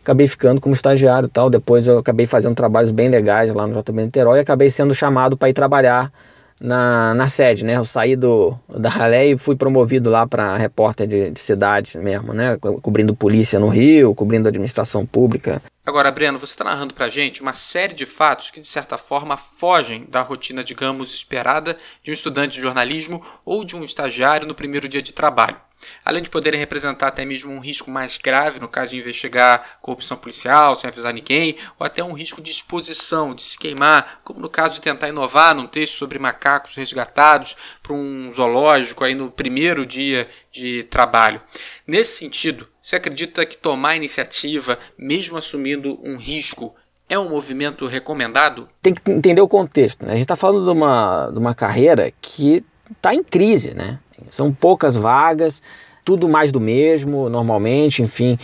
acabei 0.05 0.29
ficando 0.29 0.61
como 0.61 0.75
estagiário 0.75 1.27
e 1.27 1.31
tal. 1.31 1.49
Depois 1.49 1.89
eu 1.89 1.99
acabei 1.99 2.27
fazendo 2.27 2.55
trabalhos 2.55 2.93
bem 2.93 3.09
legais 3.09 3.53
lá 3.53 3.67
no 3.67 3.73
JB 3.73 4.05
Niterói 4.05 4.39
e 4.39 4.43
acabei 4.43 4.71
sendo 4.71 4.95
chamado 4.95 5.37
para 5.37 5.49
ir 5.49 5.55
trabalhar 5.55 6.13
na, 6.61 7.15
na 7.15 7.27
sede, 7.27 7.65
né? 7.65 7.77
Eu 7.77 7.85
saí 7.85 8.15
do, 8.15 8.55
da 8.69 8.89
Ralé 8.89 9.27
e 9.27 9.39
fui 9.39 9.57
promovido 9.57 10.11
lá 10.11 10.27
para 10.27 10.57
repórter 10.57 11.07
de, 11.07 11.31
de 11.31 11.41
cidade 11.41 11.99
mesmo, 11.99 12.33
né? 12.33 12.57
Cobrindo 12.83 13.15
polícia 13.15 13.59
no 13.59 13.69
Rio, 13.69 14.15
cobrindo 14.15 14.49
administração 14.49 15.05
pública. 15.05 15.61
Agora, 15.87 16.11
Breno, 16.11 16.39
você 16.39 16.55
está 16.55 16.65
narrando 16.65 16.95
para 16.95 17.11
gente 17.11 17.43
uma 17.43 17.53
série 17.53 17.93
de 17.93 18.07
fatos 18.07 18.51
que, 18.51 18.59
de 18.59 18.67
certa 18.67 18.97
forma, 18.97 19.37
fogem 19.37 20.07
da 20.09 20.23
rotina, 20.23 20.65
digamos, 20.65 21.13
esperada 21.13 21.77
de 22.03 22.11
um 22.11 22.15
estudante 22.15 22.55
de 22.55 22.63
jornalismo 22.63 23.23
ou 23.45 23.65
de 23.65 23.77
um 23.77 23.85
estagiário 23.85 24.49
no 24.49 24.55
primeiro 24.55 24.89
dia 24.89 25.03
de 25.03 25.13
trabalho 25.13 25.61
além 26.05 26.23
de 26.23 26.31
poderem 26.31 26.59
representar 26.59 27.09
até 27.09 27.25
mesmo 27.25 27.53
um 27.53 27.61
risco 27.61 27.91
mais 27.91 28.17
grave 28.17 28.61
no 28.61 28.69
caso 28.69 28.91
de 28.91 28.99
investigar 28.99 29.79
corrupção 29.81 30.17
policial 30.17 30.75
sem 30.77 30.89
avisar 30.89 31.13
ninguém, 31.13 31.57
ou 31.79 31.87
até 31.87 32.03
um 32.03 32.13
risco 32.13 32.41
de 32.41 32.51
exposição, 32.51 33.35
de 33.35 33.43
se 33.43 33.59
queimar, 33.59 34.21
como 34.25 34.41
no 34.41 34.49
caso 34.49 34.75
de 34.75 34.81
tentar 34.81 35.09
inovar 35.09 35.55
num 35.55 35.67
texto 35.67 35.95
sobre 35.95 36.19
macacos 36.19 36.77
resgatados 36.77 37.57
para 37.83 37.93
um 37.93 38.33
zoológico 38.33 39.05
aí 39.05 39.15
no 39.15 39.31
primeiro 39.31 39.85
dia 39.85 40.29
de 40.51 40.85
trabalho. 40.85 41.41
Nesse 41.87 42.19
sentido, 42.19 42.69
você 42.85 42.97
acredita 42.97 43.47
que 43.47 43.57
tomar 43.57 43.97
iniciativa, 43.97 44.79
mesmo 44.99 45.39
assumindo 45.39 45.99
um 46.03 46.19
risco, 46.19 46.75
é 47.09 47.19
um 47.19 47.31
movimento 47.31 47.87
recomendado? 47.87 48.69
Tem 48.83 48.93
que 48.93 49.11
entender 49.11 49.41
o 49.41 49.49
contexto. 49.49 50.05
Né? 50.05 50.11
A 50.11 50.17
gente 50.17 50.25
está 50.25 50.37
falando 50.37 50.67
de 50.67 50.71
uma, 50.71 51.31
de 51.31 51.39
uma 51.39 51.55
carreira 51.55 52.13
que 52.21 52.63
está 52.95 53.15
em 53.15 53.25
crise, 53.25 53.73
né? 53.73 53.99
São 54.29 54.53
poucas 54.53 54.95
vagas, 54.95 55.63
tudo 56.05 56.29
mais 56.29 56.53
do 56.53 56.61
mesmo, 56.61 57.31
normalmente, 57.31 58.03
enfim. 58.03 58.39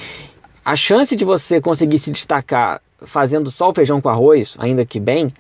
A 0.65 0.75
chance 0.75 1.15
de 1.15 1.25
você 1.25 1.61
conseguir 1.61 1.99
se 1.99 2.11
destacar 2.11 2.81
fazendo 3.03 3.51
só 3.51 3.69
o 3.69 3.75
feijão 3.75 4.01
com 4.01 4.09
arroz, 4.09 4.57
ainda 4.59 4.87
que 4.87 4.99
bem, 4.99 5.35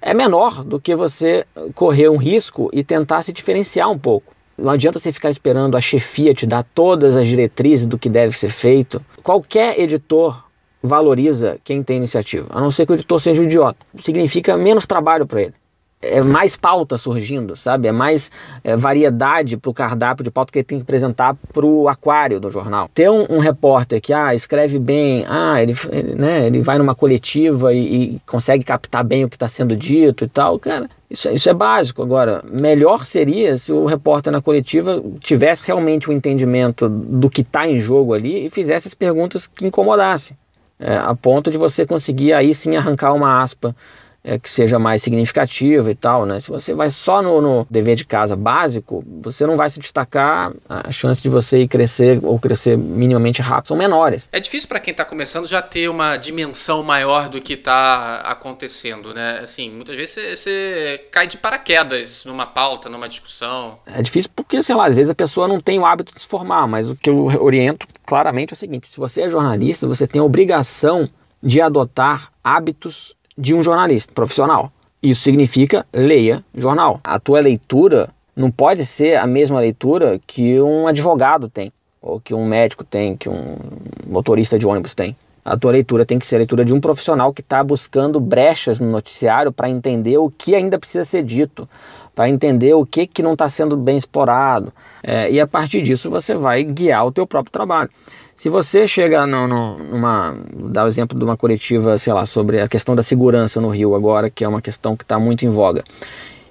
é 0.00 0.12
menor 0.12 0.64
do 0.64 0.80
que 0.80 0.96
você 0.96 1.46
correr 1.76 2.08
um 2.08 2.16
risco 2.16 2.68
e 2.72 2.82
tentar 2.82 3.22
se 3.22 3.32
diferenciar 3.32 3.88
um 3.88 3.98
pouco. 3.98 4.34
Não 4.56 4.70
adianta 4.70 4.98
você 4.98 5.12
ficar 5.12 5.30
esperando 5.30 5.76
a 5.76 5.80
chefia 5.80 6.34
te 6.34 6.46
dar 6.46 6.62
todas 6.74 7.16
as 7.16 7.26
diretrizes 7.26 7.86
do 7.86 7.98
que 7.98 8.08
deve 8.08 8.36
ser 8.38 8.50
feito. 8.50 9.02
Qualquer 9.22 9.78
editor 9.78 10.44
valoriza 10.82 11.58
quem 11.62 11.82
tem 11.82 11.96
iniciativa, 11.96 12.46
a 12.50 12.60
não 12.60 12.70
ser 12.70 12.86
que 12.86 12.92
o 12.92 12.94
editor 12.94 13.20
seja 13.20 13.40
um 13.40 13.44
idiota. 13.44 13.78
Significa 14.02 14.56
menos 14.56 14.86
trabalho 14.86 15.26
para 15.26 15.42
ele 15.42 15.54
é 16.02 16.20
mais 16.20 16.56
pauta 16.56 16.98
surgindo, 16.98 17.56
sabe? 17.56 17.86
É 17.86 17.92
mais 17.92 18.30
é, 18.64 18.76
variedade 18.76 19.56
para 19.56 19.70
o 19.70 19.74
cardápio 19.74 20.24
de 20.24 20.30
pauta 20.30 20.52
que 20.52 20.58
ele 20.58 20.64
tem 20.64 20.78
que 20.78 20.82
apresentar 20.82 21.36
para 21.52 21.64
o 21.64 21.88
aquário 21.88 22.40
do 22.40 22.50
jornal. 22.50 22.90
Ter 22.92 23.08
um, 23.08 23.24
um, 23.30 23.38
repórter 23.38 24.00
que 24.00 24.12
ah, 24.12 24.34
escreve 24.34 24.78
bem, 24.78 25.24
ah, 25.28 25.62
ele, 25.62 25.74
ele, 25.90 26.14
né, 26.16 26.46
ele 26.46 26.60
vai 26.60 26.76
numa 26.76 26.94
coletiva 26.94 27.72
e, 27.72 28.14
e 28.16 28.20
consegue 28.26 28.64
captar 28.64 29.04
bem 29.04 29.24
o 29.24 29.28
que 29.28 29.36
está 29.36 29.46
sendo 29.46 29.76
dito 29.76 30.24
e 30.24 30.28
tal, 30.28 30.58
cara. 30.58 30.90
Isso, 31.12 31.28
isso 31.28 31.50
é 31.50 31.52
básico. 31.52 32.02
Agora, 32.02 32.42
melhor 32.50 33.04
seria 33.04 33.58
se 33.58 33.70
o 33.70 33.84
repórter 33.84 34.32
na 34.32 34.40
coletiva 34.40 35.02
tivesse 35.20 35.66
realmente 35.66 36.10
um 36.10 36.12
entendimento 36.12 36.88
do 36.88 37.28
que 37.28 37.42
está 37.42 37.68
em 37.68 37.78
jogo 37.78 38.14
ali 38.14 38.46
e 38.46 38.50
fizesse 38.50 38.88
as 38.88 38.94
perguntas 38.94 39.46
que 39.46 39.66
incomodassem. 39.66 40.34
É, 40.80 40.96
a 40.96 41.14
ponto 41.14 41.50
de 41.50 41.58
você 41.58 41.84
conseguir 41.84 42.32
aí 42.32 42.54
sim 42.54 42.76
arrancar 42.76 43.12
uma 43.12 43.42
aspa 43.42 43.76
é, 44.24 44.38
que 44.38 44.50
seja 44.50 44.78
mais 44.78 45.02
significativa 45.02 45.90
e 45.90 45.94
tal, 45.94 46.24
né? 46.24 46.38
Se 46.38 46.48
você 46.48 46.72
vai 46.72 46.90
só 46.90 47.20
no, 47.20 47.40
no, 47.40 47.66
dever 47.68 47.96
de 47.96 48.04
casa 48.04 48.36
básico, 48.36 49.04
você 49.20 49.46
não 49.46 49.56
vai 49.56 49.68
se 49.68 49.80
destacar, 49.80 50.52
a 50.68 50.92
chance 50.92 51.20
de 51.20 51.28
você 51.28 51.62
ir 51.62 51.68
crescer 51.68 52.20
ou 52.22 52.38
crescer 52.38 52.78
minimamente 52.78 53.42
rápido 53.42 53.68
são 53.68 53.76
menores. 53.76 54.28
É 54.30 54.38
difícil 54.38 54.68
para 54.68 54.78
quem 54.78 54.92
está 54.92 55.04
começando 55.04 55.46
já 55.46 55.60
ter 55.60 55.88
uma 55.88 56.16
dimensão 56.16 56.82
maior 56.82 57.28
do 57.28 57.40
que 57.40 57.54
está 57.54 58.18
acontecendo, 58.18 59.12
né? 59.12 59.40
Assim, 59.42 59.70
muitas 59.70 59.96
vezes 59.96 60.14
você, 60.14 60.36
você 60.36 61.06
cai 61.10 61.26
de 61.26 61.36
paraquedas 61.36 62.24
numa 62.24 62.46
pauta, 62.46 62.88
numa 62.88 63.08
discussão. 63.08 63.78
É 63.86 64.00
difícil 64.02 64.30
porque, 64.34 64.62
sei 64.62 64.76
lá, 64.76 64.86
às 64.86 64.94
vezes 64.94 65.10
a 65.10 65.14
pessoa 65.14 65.48
não 65.48 65.60
tem 65.60 65.78
o 65.78 65.86
hábito 65.86 66.14
de 66.14 66.20
se 66.20 66.28
formar, 66.28 66.68
mas 66.68 66.88
o 66.88 66.94
que 66.94 67.10
eu 67.10 67.24
oriento 67.42 67.86
claramente 68.06 68.52
é 68.52 68.54
o 68.54 68.58
seguinte: 68.58 68.88
se 68.88 68.98
você 68.98 69.22
é 69.22 69.30
jornalista, 69.30 69.86
você 69.86 70.06
tem 70.06 70.20
a 70.20 70.24
obrigação 70.24 71.08
de 71.42 71.60
adotar 71.60 72.30
hábitos 72.44 73.16
de 73.42 73.52
um 73.52 73.62
jornalista 73.62 74.12
profissional. 74.12 74.70
Isso 75.02 75.22
significa 75.22 75.84
leia 75.92 76.44
jornal. 76.54 77.00
A 77.02 77.18
tua 77.18 77.40
leitura 77.40 78.08
não 78.36 78.52
pode 78.52 78.86
ser 78.86 79.16
a 79.16 79.26
mesma 79.26 79.58
leitura 79.58 80.20
que 80.24 80.60
um 80.60 80.86
advogado 80.86 81.48
tem, 81.48 81.72
ou 82.00 82.20
que 82.20 82.32
um 82.32 82.46
médico 82.46 82.84
tem, 82.84 83.16
que 83.16 83.28
um 83.28 83.56
motorista 84.06 84.56
de 84.56 84.64
ônibus 84.64 84.94
tem. 84.94 85.16
A 85.44 85.56
tua 85.56 85.72
leitura 85.72 86.06
tem 86.06 86.20
que 86.20 86.26
ser 86.26 86.36
a 86.36 86.38
leitura 86.38 86.64
de 86.64 86.72
um 86.72 86.80
profissional 86.80 87.34
que 87.34 87.40
está 87.40 87.64
buscando 87.64 88.20
brechas 88.20 88.78
no 88.78 88.88
noticiário 88.88 89.50
para 89.50 89.68
entender 89.68 90.16
o 90.18 90.30
que 90.30 90.54
ainda 90.54 90.78
precisa 90.78 91.04
ser 91.04 91.24
dito, 91.24 91.68
para 92.14 92.28
entender 92.28 92.74
o 92.74 92.86
que, 92.86 93.08
que 93.08 93.24
não 93.24 93.32
está 93.32 93.48
sendo 93.48 93.76
bem 93.76 93.96
explorado. 93.96 94.72
É, 95.02 95.32
e 95.32 95.40
a 95.40 95.48
partir 95.48 95.82
disso 95.82 96.08
você 96.08 96.36
vai 96.36 96.62
guiar 96.62 97.04
o 97.04 97.10
teu 97.10 97.26
próprio 97.26 97.50
trabalho. 97.50 97.90
Se 98.36 98.48
você 98.48 98.86
chega 98.88 99.26
no, 99.26 99.46
no, 99.46 99.78
numa. 99.78 100.36
dá 100.52 100.84
o 100.84 100.88
exemplo 100.88 101.16
de 101.16 101.24
uma 101.24 101.36
coletiva, 101.36 101.96
sei 101.96 102.12
lá, 102.12 102.26
sobre 102.26 102.60
a 102.60 102.68
questão 102.68 102.94
da 102.94 103.02
segurança 103.02 103.60
no 103.60 103.68
Rio 103.68 103.94
agora, 103.94 104.28
que 104.28 104.44
é 104.44 104.48
uma 104.48 104.60
questão 104.60 104.96
que 104.96 105.04
está 105.04 105.18
muito 105.18 105.46
em 105.46 105.48
voga, 105.48 105.84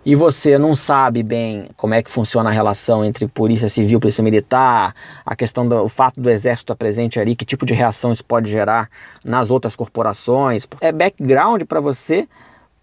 e 0.06 0.16
você 0.16 0.58
não 0.58 0.74
sabe 0.74 1.22
bem 1.22 1.70
como 1.78 1.94
é 1.94 2.02
que 2.02 2.10
funciona 2.10 2.50
a 2.50 2.54
relação 2.54 3.06
entre 3.06 3.28
polícia 3.28 3.70
civil 3.70 4.00
polícia 4.00 4.24
militar, 4.24 4.96
a 5.26 5.36
questão 5.36 5.68
do 5.68 5.88
fato 5.88 6.20
do 6.20 6.30
exército 6.30 6.64
estar 6.64 6.76
presente 6.76 7.20
ali, 7.20 7.36
que 7.36 7.46
tipo 7.46 7.66
de 7.66 7.74
reação 7.74 8.12
isso 8.12 8.26
pode 8.26 8.50
gerar 8.50 8.90
nas 9.24 9.52
outras 9.52 9.76
corporações, 9.76 10.68
é 10.80 10.92
background 10.92 11.64
para 11.64 11.80
você 11.80 12.28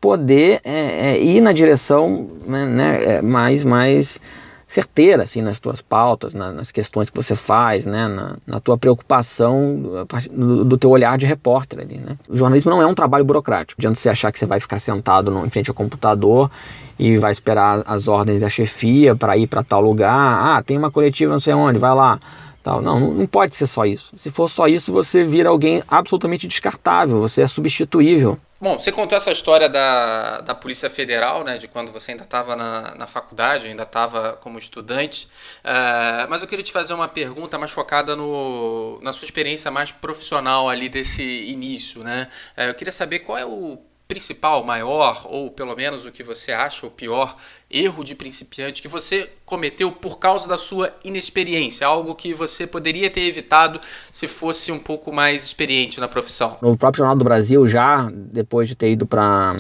poder 0.01 0.61
é, 0.63 1.13
é, 1.13 1.21
ir 1.21 1.41
na 1.41 1.53
direção 1.53 2.29
né, 2.47 2.65
né, 2.65 3.05
é, 3.05 3.23
mais, 3.23 3.65
mais 3.65 4.21
certeira 4.69 5.23
assim, 5.23 5.41
nas 5.41 5.59
tuas 5.59 5.81
pautas, 5.81 6.35
na, 6.35 6.53
nas 6.53 6.71
questões 6.71 7.09
que 7.09 7.17
você 7.17 7.35
faz, 7.35 7.87
né, 7.87 8.07
na, 8.07 8.37
na 8.47 8.61
tua 8.61 8.77
preocupação 8.77 10.07
do, 10.31 10.63
do, 10.63 10.77
teu 10.77 10.91
olhar 10.91 11.17
de 11.17 11.25
repórter 11.25 11.81
ali. 11.81 11.97
Né? 11.97 12.19
O 12.29 12.37
jornalismo 12.37 12.71
não 12.71 12.83
é 12.83 12.87
um 12.87 12.95
trabalho 12.95 13.25
burocrático. 13.25 13.81
Adianta 13.81 13.99
você 13.99 14.11
achar 14.11 14.31
que 14.31 14.39
você 14.39 14.45
vai 14.45 14.61
ficar 14.61 14.79
sentado 14.79 15.31
no, 15.31 15.47
em 15.47 15.49
frente 15.49 15.71
ao 15.71 15.75
computador 15.75 16.51
e 16.99 17.17
vai 17.17 17.33
esperar 17.33 17.83
as 17.87 18.09
ordens 18.09 18.41
da 18.41 18.51
chefia 18.51 19.17
para 19.17 19.39
ir 19.39 19.47
para 19.47 19.63
tal 19.63 19.81
lugar. 19.81 20.13
Ah, 20.13 20.63
tem 20.63 20.77
uma 20.77 20.91
coletiva 20.91 21.33
não 21.33 21.41
sei 21.41 21.55
onde, 21.55 21.79
vai 21.79 21.95
lá. 21.95 22.21
Tal. 22.69 22.83
Não, 22.83 23.01
não 23.01 23.27
pode 23.27 23.57
ser 23.57 23.67
só 23.67 23.87
isso. 23.87 24.13
Se 24.19 24.31
for 24.31 24.47
só 24.47 24.69
isso, 24.69 24.93
você 24.93 25.25
vira 25.25 25.49
alguém 25.49 25.83
absolutamente 25.89 26.47
descartável, 26.47 27.19
você 27.19 27.41
é 27.41 27.47
substituível. 27.47 28.39
Bom, 28.61 28.79
você 28.79 28.93
contou 28.93 29.17
essa 29.17 29.31
história 29.31 29.71
da, 29.71 30.43
da 30.43 30.55
Polícia 30.55 30.91
Federal, 30.91 31.45
né, 31.45 31.57
de 31.57 31.67
quando 31.67 31.91
você 31.91 32.11
ainda 32.11 32.25
estava 32.25 32.55
na, 32.55 32.95
na 32.95 33.07
faculdade, 33.07 33.69
ainda 33.69 33.85
estava 33.85 34.35
como 34.43 34.59
estudante, 34.59 35.29
uh, 35.65 36.29
mas 36.29 36.43
eu 36.43 36.49
queria 36.49 36.63
te 36.63 36.73
fazer 36.73 36.93
uma 36.93 37.09
pergunta 37.09 37.57
mais 37.57 37.71
focada 37.71 38.15
no, 38.15 38.99
na 39.01 39.15
sua 39.15 39.25
experiência 39.25 39.71
mais 39.71 39.91
profissional 39.91 40.69
ali 40.69 40.91
desse 40.91 41.23
início. 41.23 42.03
Né? 42.03 42.29
Uh, 42.55 42.63
eu 42.63 42.75
queria 42.75 42.93
saber 42.93 43.21
qual 43.21 43.39
é 43.39 43.47
o 43.47 43.79
principal, 44.09 44.65
maior, 44.65 45.27
ou 45.27 45.51
pelo 45.51 45.77
menos 45.77 46.07
o 46.07 46.11
que 46.11 46.23
você 46.23 46.51
acha 46.51 46.87
o 46.87 46.91
pior 46.91 47.35
erro 47.71 48.03
de 48.03 48.15
principiante 48.15 48.81
que 48.81 48.89
você 48.89 49.29
cometeu 49.45 49.93
por 49.93 50.19
causa 50.19 50.49
da 50.49 50.57
sua 50.57 50.93
inexperiência, 51.05 51.87
algo 51.87 52.15
que 52.15 52.33
você 52.33 52.67
poderia 52.67 53.11
ter 53.11 53.23
evitado 53.23 53.81
se 54.13 54.27
fosse 54.27 54.73
um 54.73 54.79
pouco 54.79 55.13
mais 55.13 55.45
experiente 55.45 56.01
na 56.01 56.09
profissão? 56.09 56.57
No 56.63 56.77
próprio 56.77 56.99
Jornal 56.99 57.17
do 57.17 57.25
Brasil, 57.25 57.67
já 57.69 58.09
depois 58.13 58.69
de 58.69 58.75
ter 58.75 58.91
ido 58.91 59.07
para 59.07 59.57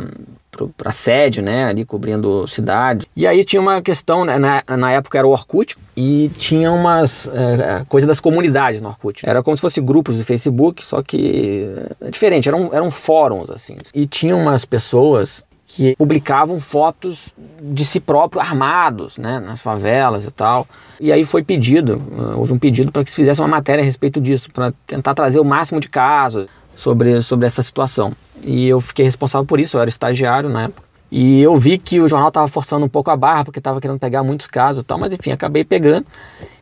para 0.76 0.90
sede, 0.90 1.40
né, 1.40 1.66
ali 1.66 1.84
cobrindo 1.84 2.44
cidade. 2.48 3.06
E 3.14 3.26
aí 3.26 3.44
tinha 3.44 3.60
uma 3.60 3.80
questão, 3.80 4.24
né, 4.24 4.38
na, 4.38 4.76
na 4.76 4.90
época 4.90 5.16
era 5.16 5.26
o 5.26 5.30
Orkut 5.30 5.76
e 5.96 6.30
tinha 6.36 6.72
umas 6.72 7.28
é, 7.28 7.84
coisa 7.88 8.06
das 8.06 8.18
comunidades 8.18 8.80
no 8.80 8.88
Orkut. 8.88 9.22
Era 9.24 9.40
como 9.42 9.56
se 9.56 9.60
fosse 9.60 9.80
grupos 9.80 10.16
do 10.16 10.24
Facebook, 10.24 10.84
só 10.84 11.00
que 11.00 11.68
é 12.00 12.10
diferente, 12.10 12.48
eram, 12.48 12.70
eram 12.72 12.90
fóruns 12.90 13.50
assim. 13.50 13.76
E 13.94 14.06
tinha 14.06 14.34
umas 14.34 14.64
pessoas 14.64 15.44
que 15.70 15.94
publicavam 15.96 16.58
fotos 16.58 17.28
de 17.60 17.84
si 17.84 18.00
próprio 18.00 18.40
armados, 18.40 19.18
né, 19.18 19.38
nas 19.38 19.60
favelas 19.60 20.24
e 20.24 20.30
tal. 20.30 20.66
E 20.98 21.12
aí 21.12 21.24
foi 21.24 21.44
pedido, 21.44 22.00
houve 22.36 22.54
um 22.54 22.58
pedido 22.58 22.90
para 22.90 23.04
que 23.04 23.10
se 23.10 23.16
fizesse 23.16 23.42
uma 23.42 23.48
matéria 23.48 23.82
a 23.82 23.84
respeito 23.84 24.18
disso, 24.18 24.50
para 24.50 24.72
tentar 24.86 25.14
trazer 25.14 25.38
o 25.38 25.44
máximo 25.44 25.78
de 25.78 25.88
casos 25.88 26.46
sobre, 26.74 27.20
sobre 27.20 27.46
essa 27.46 27.62
situação. 27.62 28.14
E 28.46 28.66
eu 28.66 28.80
fiquei 28.80 29.04
responsável 29.04 29.44
por 29.44 29.60
isso, 29.60 29.76
eu 29.76 29.82
era 29.82 29.90
estagiário 29.90 30.48
na 30.48 30.64
época. 30.64 30.87
E 31.10 31.40
eu 31.40 31.56
vi 31.56 31.78
que 31.78 32.00
o 32.00 32.08
jornal 32.08 32.28
estava 32.28 32.46
forçando 32.46 32.84
um 32.84 32.88
pouco 32.88 33.10
a 33.10 33.16
barra, 33.16 33.44
porque 33.44 33.58
estava 33.58 33.80
querendo 33.80 33.98
pegar 33.98 34.22
muitos 34.22 34.46
casos 34.46 34.82
e 34.82 34.84
tal, 34.84 34.98
mas 34.98 35.12
enfim, 35.12 35.30
acabei 35.30 35.64
pegando. 35.64 36.06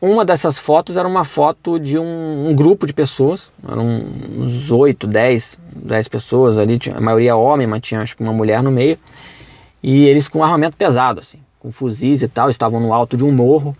Uma 0.01 0.23
dessas 0.23 0.57
fotos 0.57 0.95
era 0.95 1.07
uma 1.07 1.25
foto 1.25 1.77
de 1.77 1.99
um, 1.99 2.49
um 2.49 2.55
grupo 2.55 2.87
de 2.87 2.93
pessoas, 2.93 3.51
eram 3.67 4.05
uns 4.37 4.71
8, 4.71 5.05
10, 5.05 5.59
10 5.75 6.07
pessoas 6.07 6.57
ali, 6.57 6.79
tinha, 6.79 6.95
a 6.95 7.01
maioria 7.01 7.35
homem, 7.35 7.67
mas 7.67 7.81
tinha 7.81 8.01
acho 8.01 8.15
que 8.15 8.23
uma 8.23 8.31
mulher 8.31 8.63
no 8.63 8.71
meio. 8.71 8.97
E 9.83 10.05
eles 10.05 10.29
com 10.29 10.41
armamento 10.43 10.77
pesado, 10.77 11.19
assim, 11.19 11.39
com 11.59 11.69
fuzis 11.71 12.23
e 12.23 12.27
tal, 12.29 12.49
estavam 12.49 12.79
no 12.79 12.93
alto 12.93 13.17
de 13.17 13.25
um 13.25 13.31
morro, 13.31 13.75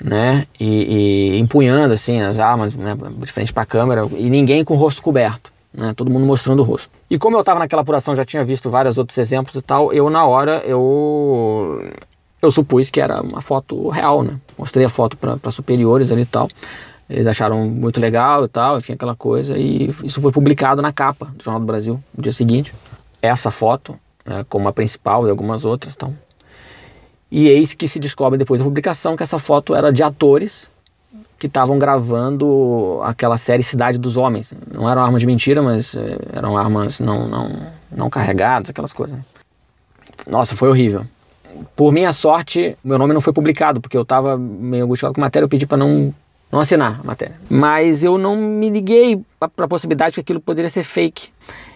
né, 0.00 0.46
e, 0.60 1.34
e 1.34 1.38
empunhando 1.40 1.92
assim 1.92 2.20
as 2.20 2.38
armas, 2.38 2.76
né, 2.76 2.96
de 3.18 3.32
frente 3.32 3.52
para 3.52 3.64
a 3.64 3.66
câmera, 3.66 4.08
e 4.16 4.30
ninguém 4.30 4.62
com 4.62 4.74
o 4.74 4.76
rosto 4.76 5.02
coberto 5.02 5.50
né? 5.72 5.92
Todo 5.94 6.10
mundo 6.10 6.26
mostrando 6.26 6.60
o 6.60 6.64
rosto. 6.64 6.90
E 7.10 7.18
como 7.18 7.36
eu 7.36 7.40
estava 7.40 7.58
naquela 7.58 7.82
apuração, 7.82 8.14
já 8.14 8.24
tinha 8.24 8.42
visto 8.42 8.70
vários 8.70 8.98
outros 8.98 9.18
exemplos 9.18 9.54
e 9.54 9.62
tal, 9.62 9.92
eu 9.92 10.08
na 10.10 10.24
hora 10.26 10.62
eu 10.64 11.82
eu 12.40 12.50
supus 12.50 12.88
que 12.88 13.00
era 13.00 13.20
uma 13.20 13.40
foto 13.40 13.88
real, 13.88 14.22
né? 14.22 14.38
Mostrei 14.56 14.84
a 14.84 14.88
foto 14.88 15.16
para 15.16 15.50
superiores 15.50 16.12
ali 16.12 16.22
e 16.22 16.26
tal. 16.26 16.48
Eles 17.10 17.26
acharam 17.26 17.66
muito 17.66 18.00
legal 18.00 18.44
e 18.44 18.48
tal, 18.48 18.78
enfim, 18.78 18.92
aquela 18.92 19.16
coisa. 19.16 19.56
E 19.56 19.88
isso 20.04 20.20
foi 20.20 20.30
publicado 20.30 20.82
na 20.82 20.92
capa 20.92 21.26
do 21.26 21.42
Jornal 21.42 21.60
do 21.60 21.66
Brasil 21.66 22.02
no 22.16 22.22
dia 22.22 22.32
seguinte. 22.32 22.72
Essa 23.20 23.50
foto, 23.50 23.98
né, 24.24 24.44
como 24.48 24.68
a 24.68 24.72
principal 24.72 25.26
e 25.26 25.30
algumas 25.30 25.64
outras. 25.64 25.94
Então. 25.94 26.14
E 27.30 27.48
eis 27.48 27.74
que 27.74 27.88
se 27.88 27.98
descobre 27.98 28.38
depois 28.38 28.60
da 28.60 28.64
publicação 28.64 29.16
que 29.16 29.22
essa 29.22 29.38
foto 29.38 29.74
era 29.74 29.92
de 29.92 30.02
atores 30.02 30.70
que 31.38 31.46
estavam 31.46 31.78
gravando 31.78 33.00
aquela 33.04 33.38
série 33.38 33.62
Cidade 33.62 33.96
dos 33.96 34.16
Homens. 34.16 34.52
Não 34.72 34.90
eram 34.90 35.02
armas 35.02 35.20
de 35.20 35.26
mentira, 35.26 35.62
mas 35.62 35.94
eh, 35.94 36.18
eram 36.32 36.56
armas 36.56 36.98
não, 36.98 37.28
não, 37.28 37.50
não 37.90 38.10
carregadas, 38.10 38.70
aquelas 38.70 38.92
coisas. 38.92 39.16
Nossa, 40.26 40.56
foi 40.56 40.68
horrível. 40.68 41.04
Por 41.76 41.92
minha 41.92 42.12
sorte, 42.12 42.76
meu 42.82 42.98
nome 42.98 43.14
não 43.14 43.20
foi 43.20 43.32
publicado, 43.32 43.80
porque 43.80 43.96
eu 43.96 44.02
estava 44.02 44.36
meio 44.36 44.84
angustiado 44.84 45.14
com 45.14 45.20
a 45.20 45.24
matéria, 45.24 45.44
eu 45.44 45.48
pedi 45.48 45.66
para 45.66 45.78
não, 45.78 46.12
não 46.50 46.58
assinar 46.58 47.00
a 47.00 47.04
matéria. 47.04 47.36
Mas 47.48 48.02
eu 48.02 48.18
não 48.18 48.36
me 48.36 48.68
liguei 48.68 49.20
para 49.38 49.64
a 49.64 49.68
possibilidade 49.68 50.14
que 50.14 50.20
aquilo 50.20 50.40
poderia 50.40 50.68
ser 50.68 50.82
fake 50.82 51.30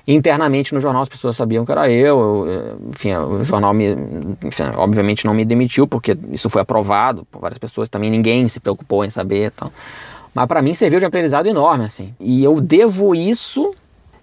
internamente 0.06 0.74
no 0.74 0.80
jornal 0.80 1.02
as 1.02 1.08
pessoas 1.08 1.36
sabiam 1.36 1.64
que 1.64 1.72
era 1.72 1.90
eu, 1.90 2.46
eu 2.46 2.78
enfim, 2.88 3.14
o 3.14 3.44
jornal 3.44 3.72
me, 3.72 3.96
enfim, 4.42 4.64
obviamente 4.76 5.24
não 5.24 5.34
me 5.34 5.44
demitiu 5.44 5.86
porque 5.86 6.16
isso 6.30 6.50
foi 6.50 6.62
aprovado 6.62 7.24
por 7.30 7.40
várias 7.40 7.58
pessoas, 7.58 7.88
também 7.88 8.10
ninguém 8.10 8.48
se 8.48 8.58
preocupou 8.58 9.04
em 9.04 9.10
saber, 9.10 9.52
então. 9.54 9.70
Mas 10.34 10.46
para 10.46 10.62
mim 10.62 10.74
serviu 10.74 10.98
de 10.98 11.06
aprendizado 11.06 11.46
enorme 11.46 11.84
assim. 11.84 12.14
E 12.18 12.42
eu 12.42 12.60
devo 12.60 13.14
isso 13.14 13.74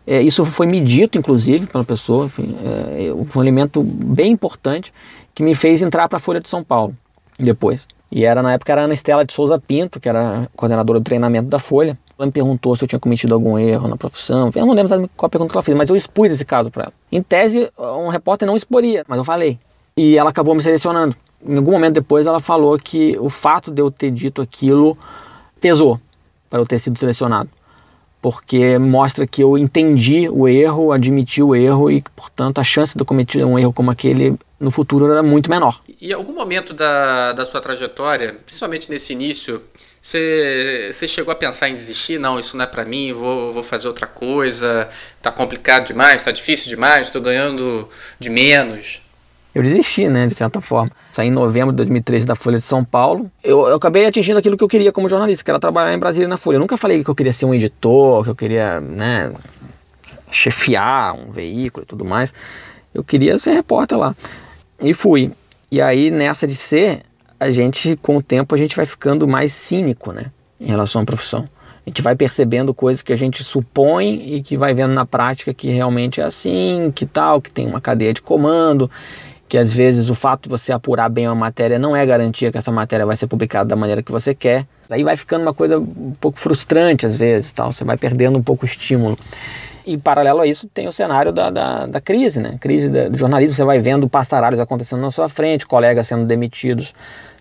é, 0.09 0.23
isso 0.23 0.43
foi 0.43 0.65
me 0.65 0.81
dito, 0.81 1.19
inclusive, 1.19 1.67
pela 1.67 1.83
pessoa, 1.83 2.25
enfim, 2.25 2.57
é, 2.65 3.13
foi 3.27 3.41
um 3.41 3.43
elemento 3.43 3.83
bem 3.83 4.31
importante 4.31 4.91
que 5.35 5.43
me 5.43 5.53
fez 5.53 5.83
entrar 5.83 6.09
para 6.09 6.17
a 6.17 6.19
Folha 6.19 6.41
de 6.41 6.49
São 6.49 6.63
Paulo 6.63 6.97
depois. 7.37 7.87
E 8.11 8.25
era 8.25 8.41
na 8.41 8.53
época 8.53 8.71
era 8.71 8.81
a 8.81 8.83
Ana 8.85 8.93
Estela 8.93 9.23
de 9.23 9.33
Souza 9.33 9.59
Pinto, 9.59 9.99
que 9.99 10.09
era 10.09 10.49
coordenadora 10.55 10.99
do 10.99 11.03
treinamento 11.03 11.47
da 11.47 11.59
Folha. 11.59 11.97
Ela 12.17 12.25
me 12.25 12.31
perguntou 12.31 12.75
se 12.75 12.83
eu 12.83 12.87
tinha 12.87 12.99
cometido 12.99 13.33
algum 13.33 13.57
erro 13.57 13.87
na 13.87 13.95
profissão. 13.95 14.49
Eu 14.55 14.65
não 14.65 14.73
lembro 14.73 15.09
qual 15.15 15.27
a 15.27 15.29
pergunta 15.29 15.51
que 15.51 15.57
ela 15.57 15.63
fez, 15.63 15.77
mas 15.77 15.89
eu 15.89 15.95
expus 15.95 16.31
esse 16.31 16.43
caso 16.43 16.71
para 16.71 16.85
ela. 16.85 16.93
Em 17.11 17.21
tese, 17.21 17.71
um 17.77 18.09
repórter 18.09 18.47
não 18.47 18.57
exporia, 18.57 19.05
mas 19.07 19.17
eu 19.17 19.23
falei. 19.23 19.59
E 19.95 20.17
ela 20.17 20.31
acabou 20.31 20.55
me 20.55 20.61
selecionando. 20.61 21.15
Em 21.45 21.55
algum 21.55 21.71
momento 21.71 21.93
depois, 21.93 22.25
ela 22.25 22.39
falou 22.39 22.77
que 22.77 23.17
o 23.19 23.29
fato 23.29 23.71
de 23.71 23.81
eu 23.81 23.91
ter 23.91 24.11
dito 24.11 24.41
aquilo 24.41 24.97
pesou 25.61 25.99
para 26.49 26.59
eu 26.59 26.65
ter 26.65 26.79
sido 26.79 26.97
selecionado. 26.97 27.49
Porque 28.21 28.77
mostra 28.77 29.25
que 29.25 29.41
eu 29.41 29.57
entendi 29.57 30.27
o 30.27 30.45
erro, 30.45 30.91
admiti 30.91 31.41
o 31.41 31.55
erro 31.55 31.89
e, 31.89 32.03
portanto, 32.15 32.59
a 32.59 32.63
chance 32.63 32.93
de 32.93 33.01
eu 33.01 33.05
cometer 33.05 33.45
um 33.45 33.57
erro 33.57 33.71
como 33.71 33.91
aquele 33.91 34.37
no 34.59 34.71
futuro 34.71 35.09
era 35.09 35.23
muito 35.23 35.49
menor. 35.49 35.79
E 36.01 36.13
algum 36.13 36.33
momento 36.33 36.73
da, 36.73 37.33
da 37.33 37.45
sua 37.45 37.59
trajetória, 37.59 38.37
principalmente 38.45 38.89
nesse 38.89 39.11
início, 39.11 39.61
você, 40.01 40.89
você 40.93 41.07
chegou 41.07 41.31
a 41.31 41.35
pensar 41.35 41.67
em 41.67 41.73
desistir? 41.73 42.17
Não, 42.17 42.39
isso 42.39 42.55
não 42.55 42.63
é 42.63 42.67
para 42.67 42.85
mim, 42.85 43.11
vou, 43.11 43.51
vou 43.51 43.63
fazer 43.63 43.87
outra 43.87 44.07
coisa, 44.07 44.87
tá 45.21 45.29
complicado 45.29 45.87
demais, 45.87 46.23
tá 46.23 46.31
difícil 46.31 46.69
demais, 46.69 47.07
estou 47.07 47.21
ganhando 47.21 47.89
de 48.17 48.29
menos. 48.29 49.01
Eu 49.53 49.61
desisti, 49.61 50.07
né, 50.07 50.27
de 50.27 50.35
certa 50.35 50.61
forma. 50.61 50.91
Saí 51.11 51.27
em 51.27 51.31
novembro 51.31 51.73
de 51.73 51.77
2013 51.77 52.25
da 52.25 52.35
Folha 52.35 52.59
de 52.59 52.65
São 52.65 52.85
Paulo. 52.85 53.29
Eu, 53.43 53.67
eu, 53.67 53.75
acabei 53.75 54.05
atingindo 54.05 54.39
aquilo 54.39 54.55
que 54.55 54.63
eu 54.63 54.69
queria 54.69 54.91
como 54.91 55.09
jornalista, 55.09 55.43
que 55.43 55.51
era 55.51 55.59
trabalhar 55.59 55.93
em 55.93 55.99
Brasília 55.99 56.27
na 56.29 56.37
Folha. 56.37 56.55
Eu 56.55 56.61
nunca 56.61 56.77
falei 56.77 57.03
que 57.03 57.09
eu 57.09 57.15
queria 57.15 57.33
ser 57.33 57.45
um 57.45 57.53
editor, 57.53 58.23
que 58.23 58.29
eu 58.29 58.35
queria, 58.35 58.79
né, 58.79 59.33
chefiar 60.31 61.13
um 61.13 61.31
veículo 61.31 61.83
e 61.83 61.87
tudo 61.87 62.05
mais. 62.05 62.33
Eu 62.93 63.03
queria 63.03 63.37
ser 63.37 63.51
repórter 63.51 63.97
lá. 63.97 64.15
E 64.79 64.93
fui. 64.93 65.31
E 65.71 65.81
aí, 65.81 66.09
nessa 66.09 66.47
de 66.47 66.55
ser, 66.55 67.03
a 67.39 67.51
gente, 67.51 67.95
com 68.01 68.17
o 68.17 68.23
tempo, 68.23 68.53
a 68.55 68.57
gente 68.57 68.75
vai 68.75 68.85
ficando 68.85 69.27
mais 69.27 69.53
cínico, 69.53 70.11
né? 70.11 70.25
Em 70.59 70.67
relação 70.67 71.01
à 71.01 71.05
profissão. 71.05 71.47
A 71.85 71.89
gente 71.89 72.01
vai 72.01 72.15
percebendo 72.15 72.73
coisas 72.73 73.01
que 73.01 73.13
a 73.13 73.15
gente 73.15 73.43
supõe 73.43 74.35
e 74.35 74.43
que 74.43 74.57
vai 74.57 74.73
vendo 74.73 74.93
na 74.93 75.05
prática 75.05 75.53
que 75.53 75.69
realmente 75.69 76.21
é 76.21 76.23
assim, 76.23 76.91
que 76.93 77.05
tal, 77.05 77.41
que 77.41 77.49
tem 77.49 77.65
uma 77.65 77.81
cadeia 77.81 78.13
de 78.13 78.21
comando, 78.21 78.89
que 79.49 79.57
às 79.57 79.73
vezes 79.73 80.09
o 80.09 80.15
fato 80.15 80.43
de 80.43 80.49
você 80.49 80.71
apurar 80.71 81.09
bem 81.09 81.27
uma 81.27 81.35
matéria 81.35 81.77
não 81.77 81.95
é 81.95 82.05
garantia 82.05 82.51
que 82.51 82.57
essa 82.57 82.71
matéria 82.71 83.05
vai 83.05 83.15
ser 83.15 83.27
publicada 83.27 83.67
da 83.67 83.75
maneira 83.75 84.01
que 84.01 84.11
você 84.11 84.33
quer. 84.33 84.65
Aí 84.89 85.03
vai 85.03 85.17
ficando 85.17 85.41
uma 85.41 85.53
coisa 85.53 85.79
um 85.79 86.15
pouco 86.19 86.39
frustrante 86.39 87.05
às 87.05 87.15
vezes, 87.15 87.51
tal, 87.51 87.73
você 87.73 87.83
vai 87.83 87.97
perdendo 87.97 88.37
um 88.37 88.43
pouco 88.43 88.63
o 88.63 88.65
estímulo. 88.65 89.17
E 89.85 89.97
paralelo 89.97 90.41
a 90.41 90.47
isso 90.47 90.67
tem 90.67 90.87
o 90.87 90.91
cenário 90.91 91.31
da, 91.31 91.49
da, 91.49 91.85
da 91.87 91.99
crise, 92.01 92.39
né? 92.39 92.57
Crise 92.59 92.89
do 92.89 93.17
jornalismo, 93.17 93.55
você 93.55 93.63
vai 93.63 93.79
vendo 93.79 94.07
pastaralhos 94.07 94.59
acontecendo 94.59 95.01
na 95.01 95.09
sua 95.09 95.27
frente, 95.27 95.65
colegas 95.65 96.07
sendo 96.07 96.25
demitidos 96.25 96.93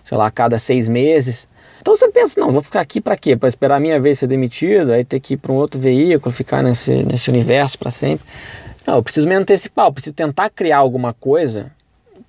sei 0.08 0.16
lá, 0.16 0.26
a 0.26 0.30
cada 0.30 0.56
seis 0.56 0.88
meses. 0.88 1.46
Então 1.80 1.94
você 1.94 2.08
pensa, 2.08 2.40
não, 2.40 2.50
vou 2.50 2.62
ficar 2.62 2.80
aqui 2.80 3.00
para 3.00 3.16
quê? 3.16 3.36
Para 3.36 3.48
esperar 3.48 3.76
a 3.76 3.80
minha 3.80 4.00
vez 4.00 4.18
ser 4.18 4.26
demitido, 4.26 4.92
aí 4.92 5.04
ter 5.04 5.20
que 5.20 5.34
ir 5.34 5.36
para 5.36 5.52
um 5.52 5.56
outro 5.56 5.78
veículo, 5.78 6.34
ficar 6.34 6.62
nesse, 6.62 7.04
nesse 7.04 7.28
universo 7.28 7.78
para 7.78 7.90
sempre. 7.90 8.26
Não, 8.86 8.96
eu 8.96 9.02
preciso 9.02 9.28
me 9.28 9.34
antecipar, 9.34 9.86
eu 9.86 9.92
preciso 9.92 10.14
tentar 10.14 10.48
criar 10.48 10.78
alguma 10.78 11.12
coisa 11.12 11.70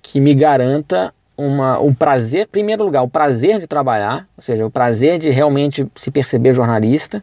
que 0.02 0.20
me 0.20 0.34
garanta 0.34 1.12
uma, 1.36 1.80
um 1.80 1.94
prazer, 1.94 2.42
em 2.42 2.50
primeiro 2.50 2.84
lugar, 2.84 3.02
o 3.02 3.08
prazer 3.08 3.58
de 3.58 3.66
trabalhar, 3.66 4.26
ou 4.36 4.42
seja, 4.42 4.66
o 4.66 4.70
prazer 4.70 5.18
de 5.18 5.30
realmente 5.30 5.86
se 5.96 6.10
perceber 6.10 6.52
jornalista 6.52 7.22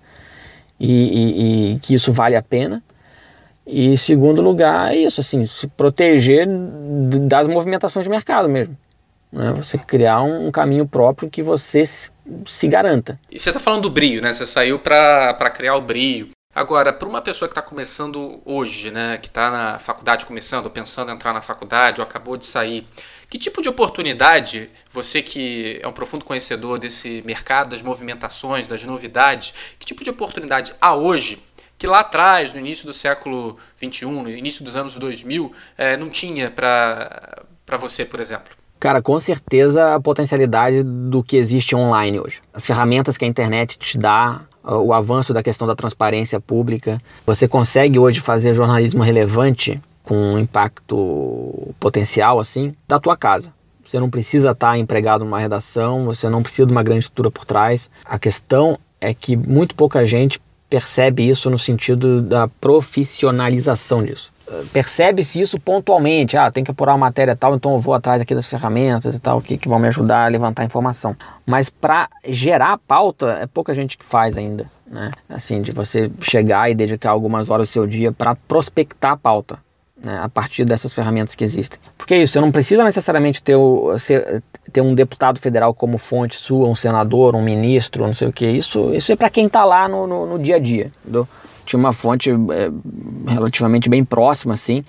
e, 0.79 0.91
e, 0.91 1.73
e 1.73 1.79
que 1.79 1.93
isso 1.93 2.11
vale 2.11 2.35
a 2.35 2.41
pena. 2.41 2.81
E 3.65 3.97
segundo 3.97 4.41
lugar, 4.41 4.93
é 4.93 4.97
isso, 4.97 5.19
assim, 5.19 5.45
se 5.45 5.67
proteger 5.67 6.47
das 7.27 7.47
movimentações 7.47 8.05
de 8.05 8.09
mercado 8.09 8.47
mesmo. 8.47 8.77
Né? 9.31 9.51
Você 9.57 9.77
criar 9.77 10.21
um, 10.21 10.49
caminho 10.51 10.87
próprio 10.87 11.29
que 11.29 11.43
você 11.43 11.85
se, 11.85 12.09
se 12.45 12.67
garanta. 12.67 13.19
E 13.29 13.37
você 13.37 13.49
está 13.49 13.59
falando 13.59 13.83
do 13.83 13.89
brio, 13.89 14.21
né? 14.21 14.33
Você 14.33 14.45
saiu 14.45 14.79
para 14.79 15.49
criar 15.49 15.75
o 15.75 15.81
brio. 15.81 16.29
Agora, 16.57 16.91
para 16.91 17.07
uma 17.07 17.21
pessoa 17.21 17.47
que 17.47 17.51
está 17.51 17.61
começando 17.61 18.41
hoje, 18.43 18.89
né, 18.89 19.19
que 19.19 19.27
está 19.27 19.51
na 19.51 19.77
faculdade 19.77 20.25
começando, 20.25 20.67
pensando 20.71 21.11
em 21.11 21.13
entrar 21.13 21.31
na 21.31 21.39
faculdade, 21.39 22.01
ou 22.01 22.03
acabou 22.03 22.35
de 22.35 22.47
sair, 22.47 22.83
que 23.29 23.37
tipo 23.37 23.61
de 23.61 23.69
oportunidade, 23.69 24.67
você 24.91 25.21
que 25.21 25.79
é 25.83 25.87
um 25.87 25.91
profundo 25.91 26.25
conhecedor 26.25 26.79
desse 26.79 27.21
mercado, 27.23 27.69
das 27.69 27.83
movimentações, 27.83 28.65
das 28.65 28.83
novidades, 28.83 29.53
que 29.77 29.85
tipo 29.85 30.03
de 30.03 30.09
oportunidade 30.09 30.73
há 30.81 30.95
hoje 30.95 31.43
que 31.77 31.85
lá 31.85 31.99
atrás, 31.99 32.55
no 32.55 32.59
início 32.59 32.87
do 32.87 32.93
século 32.93 33.55
XXI, 33.77 34.05
no 34.07 34.27
início 34.27 34.65
dos 34.65 34.75
anos 34.75 34.97
2000, 34.97 35.51
é, 35.77 35.95
não 35.95 36.09
tinha 36.09 36.49
para 36.49 37.77
você, 37.77 38.03
por 38.03 38.19
exemplo? 38.19 38.57
Cara, 38.79 38.99
com 38.99 39.17
certeza 39.19 39.93
a 39.93 39.99
potencialidade 39.99 40.81
do 40.83 41.23
que 41.23 41.37
existe 41.37 41.75
online 41.75 42.19
hoje. 42.19 42.41
As 42.51 42.65
ferramentas 42.65 43.15
que 43.15 43.25
a 43.25 43.27
internet 43.27 43.77
te 43.77 43.97
dá, 43.97 44.41
o 44.75 44.93
avanço 44.93 45.33
da 45.33 45.41
questão 45.41 45.67
da 45.67 45.75
transparência 45.75 46.39
pública. 46.39 47.01
Você 47.25 47.47
consegue 47.47 47.97
hoje 47.97 48.19
fazer 48.19 48.53
jornalismo 48.53 49.01
relevante 49.03 49.81
com 50.03 50.15
um 50.15 50.39
impacto 50.39 51.73
potencial 51.79 52.39
assim 52.39 52.75
da 52.87 52.99
tua 52.99 53.15
casa. 53.15 53.53
Você 53.83 53.99
não 53.99 54.09
precisa 54.09 54.51
estar 54.51 54.77
empregado 54.77 55.23
numa 55.23 55.39
redação, 55.39 56.05
você 56.05 56.29
não 56.29 56.43
precisa 56.43 56.65
de 56.65 56.73
uma 56.73 56.83
grande 56.83 57.05
estrutura 57.05 57.31
por 57.31 57.45
trás. 57.45 57.89
A 58.03 58.19
questão 58.19 58.77
é 58.99 59.13
que 59.13 59.37
muito 59.37 59.75
pouca 59.75 60.05
gente 60.05 60.41
percebe 60.69 61.27
isso 61.27 61.49
no 61.49 61.57
sentido 61.57 62.21
da 62.21 62.47
profissionalização 62.47 64.03
disso 64.03 64.36
percebe-se 64.71 65.39
isso 65.39 65.59
pontualmente. 65.59 66.37
Ah, 66.37 66.51
tem 66.51 66.63
que 66.63 66.71
apurar 66.71 66.93
uma 66.93 67.05
matéria 67.07 67.35
tal, 67.35 67.55
então 67.55 67.73
eu 67.73 67.79
vou 67.79 67.93
atrás 67.93 68.21
aqui 68.21 68.33
das 68.33 68.45
ferramentas 68.45 69.15
e 69.15 69.19
tal, 69.19 69.41
que, 69.41 69.57
que 69.57 69.67
vão 69.67 69.79
me 69.79 69.87
ajudar 69.87 70.25
a 70.25 70.27
levantar 70.27 70.63
informação. 70.63 71.15
Mas 71.45 71.69
para 71.69 72.09
gerar 72.25 72.77
pauta, 72.77 73.39
é 73.41 73.47
pouca 73.47 73.73
gente 73.73 73.97
que 73.97 74.05
faz 74.05 74.37
ainda, 74.37 74.65
né? 74.85 75.11
Assim, 75.29 75.61
de 75.61 75.71
você 75.71 76.11
chegar 76.21 76.69
e 76.69 76.75
dedicar 76.75 77.11
algumas 77.11 77.49
horas 77.49 77.69
do 77.69 77.71
seu 77.71 77.85
dia 77.85 78.11
para 78.11 78.35
prospectar 78.35 79.11
a 79.11 79.17
pauta. 79.17 79.59
Né, 79.99 80.15
a 80.21 80.29
partir 80.29 80.63
dessas 80.63 80.93
ferramentas 80.93 81.33
que 81.33 81.43
existem. 81.43 81.79
Porque 81.97 82.13
é 82.13 82.21
isso, 82.21 82.33
você 82.33 82.39
não 82.39 82.51
precisa 82.51 82.83
necessariamente 82.83 83.41
ter, 83.41 83.55
o, 83.55 83.97
ser, 83.97 84.43
ter 84.71 84.79
um 84.79 84.93
deputado 84.93 85.39
federal 85.39 85.73
como 85.73 85.97
fonte 85.97 86.35
sua, 86.35 86.67
um 86.67 86.75
senador, 86.75 87.35
um 87.35 87.41
ministro, 87.41 88.05
não 88.05 88.13
sei 88.13 88.27
o 88.27 88.31
que. 88.31 88.45
Isso, 88.45 88.93
isso 88.93 89.11
é 89.11 89.15
para 89.15 89.31
quem 89.31 89.47
está 89.47 89.65
lá 89.65 89.87
no, 89.87 90.05
no, 90.05 90.27
no, 90.27 90.37
dia 90.37 90.57
a 90.57 90.59
dia. 90.59 90.91
Entendeu? 91.01 91.27
Tinha 91.67 91.79
uma 91.79 91.93
fonte 91.93 92.31
é, 92.31 92.71
relativamente 93.31 93.89
bem 93.89 94.03
próxima, 94.03 94.53
assim, 94.53 94.83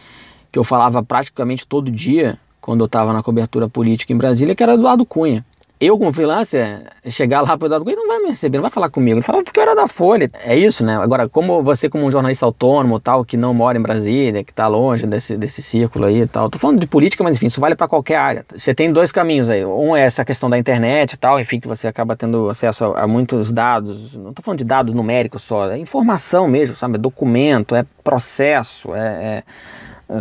que 0.51 0.59
eu 0.59 0.65
falava 0.65 1.03
praticamente 1.03 1.67
todo 1.67 1.91
dia, 1.91 2.39
quando 2.61 2.81
eu 2.81 2.87
estava 2.87 3.13
na 3.13 3.23
cobertura 3.23 3.69
política 3.69 4.13
em 4.13 4.17
Brasília, 4.17 4.55
que 4.55 4.63
era 4.63 4.75
Eduardo 4.75 5.05
Cunha 5.05 5.45
eu, 5.81 5.99
como 5.99 6.13
freelancer, 6.13 6.83
chegar 7.11 7.41
lá 7.41 7.57
para 7.57 7.79
o 7.79 7.85
Cunha, 7.85 7.97
não 7.97 8.09
vai 8.09 8.19
me 8.19 8.29
receber, 8.29 8.59
não 8.59 8.63
vai 8.63 8.71
falar 8.71 8.91
comigo. 8.91 9.17
Ele 9.17 9.23
fala, 9.23 9.43
porque 9.43 9.59
eu 9.59 9.63
era 9.63 9.75
da 9.75 9.87
Folha. 9.87 10.31
É 10.45 10.57
isso, 10.57 10.85
né? 10.85 10.97
Agora, 10.97 11.29
como 11.29 11.63
você, 11.63 11.89
como 11.89 12.05
um 12.05 12.11
jornalista 12.11 12.45
autônomo, 12.45 12.99
tal, 12.99 13.25
que 13.25 13.37
não 13.37 13.55
mora 13.55 13.79
em 13.79 13.83
Brasília, 13.83 14.43
que 14.43 14.51
está 14.51 14.67
longe 14.67 15.07
desse, 15.07 15.37
desse 15.37 15.63
círculo 15.63 16.07
aí 16.07 16.23
e 16.23 16.27
tal. 16.27 16.51
Tô 16.51 16.59
falando 16.59 16.81
de 16.81 16.87
política, 16.87 17.23
mas 17.23 17.37
enfim, 17.37 17.47
isso 17.47 17.61
vale 17.61 17.77
para 17.77 17.87
qualquer 17.87 18.17
área. 18.17 18.45
Você 18.55 18.75
tem 18.75 18.93
dois 18.93 19.13
caminhos 19.13 19.49
aí. 19.49 19.65
Um 19.65 19.97
é 19.97 20.03
essa 20.03 20.25
questão 20.25 20.51
da 20.51 20.59
internet 20.59 21.13
e 21.13 21.17
tal, 21.17 21.39
enfim, 21.39 21.61
que 21.61 21.69
você 21.69 21.87
acaba 21.87 22.17
tendo 22.17 22.49
acesso 22.49 22.85
a, 22.85 23.03
a 23.03 23.07
muitos 23.07 23.53
dados. 23.53 24.17
Não 24.17 24.31
estou 24.31 24.43
falando 24.43 24.59
de 24.59 24.65
dados 24.65 24.93
numéricos 24.93 25.43
só, 25.43 25.71
é 25.71 25.79
informação 25.79 26.49
mesmo, 26.49 26.75
sabe? 26.75 26.97
É 26.97 26.99
documento, 26.99 27.75
é 27.75 27.85
processo, 28.03 28.95
é, 28.95 28.99
é 28.99 29.43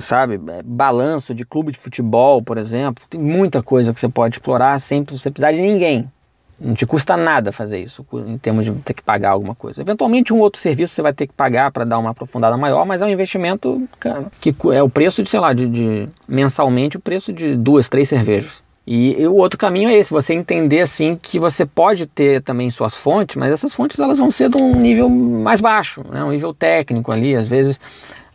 sabe? 0.01 0.39
Balanço 0.65 1.33
de 1.33 1.45
clube 1.45 1.71
de 1.71 1.77
futebol, 1.77 2.41
por 2.41 2.57
exemplo. 2.57 3.03
Tem 3.09 3.19
muita 3.19 3.61
coisa 3.63 3.93
que 3.93 3.99
você 3.99 4.09
pode 4.09 4.35
explorar 4.35 4.79
sem 4.79 5.03
você 5.03 5.31
precisar 5.31 5.51
de 5.51 5.61
ninguém. 5.61 6.09
Não 6.59 6.73
te 6.73 6.87
custa 6.87 7.15
nada 7.15 7.51
fazer 7.51 7.77
isso, 7.77 8.03
em 8.25 8.37
termos 8.37 8.65
de 8.65 8.71
ter 8.79 8.95
que 8.95 9.03
pagar 9.03 9.29
alguma 9.29 9.53
coisa. 9.53 9.81
Eventualmente, 9.81 10.33
um 10.33 10.39
outro 10.39 10.59
serviço 10.59 10.95
você 10.95 11.03
vai 11.03 11.13
ter 11.13 11.27
que 11.27 11.33
pagar 11.33 11.71
para 11.71 11.85
dar 11.85 11.99
uma 11.99 12.09
aprofundada 12.09 12.57
maior, 12.57 12.83
mas 12.83 13.01
é 13.01 13.05
um 13.05 13.09
investimento 13.09 13.87
cara, 13.99 14.25
que 14.41 14.55
é 14.73 14.81
o 14.81 14.89
preço 14.89 15.21
de, 15.21 15.29
sei 15.29 15.39
lá, 15.39 15.53
de, 15.53 15.67
de 15.67 16.09
mensalmente 16.27 16.97
o 16.97 16.99
preço 16.99 17.31
de 17.31 17.55
duas, 17.55 17.87
três 17.87 18.09
cervejas. 18.09 18.63
E, 18.87 19.21
e, 19.21 19.27
o 19.27 19.35
outro 19.35 19.59
caminho 19.59 19.89
é 19.89 19.95
esse, 19.95 20.09
você 20.09 20.33
entender 20.33 20.79
assim 20.79 21.19
que 21.21 21.37
você 21.37 21.65
pode 21.65 22.07
ter 22.07 22.41
também 22.41 22.71
suas 22.71 22.95
fontes, 22.95 23.35
mas 23.35 23.51
essas 23.51 23.73
fontes 23.73 23.99
elas 23.99 24.17
vão 24.17 24.31
ser 24.31 24.49
de 24.49 24.57
um 24.57 24.73
nível 24.79 25.09
mais 25.09 25.59
baixo, 25.59 26.03
né? 26.09 26.23
um 26.23 26.31
nível 26.31 26.53
técnico 26.53 27.11
ali, 27.11 27.35
às 27.35 27.47
vezes 27.47 27.79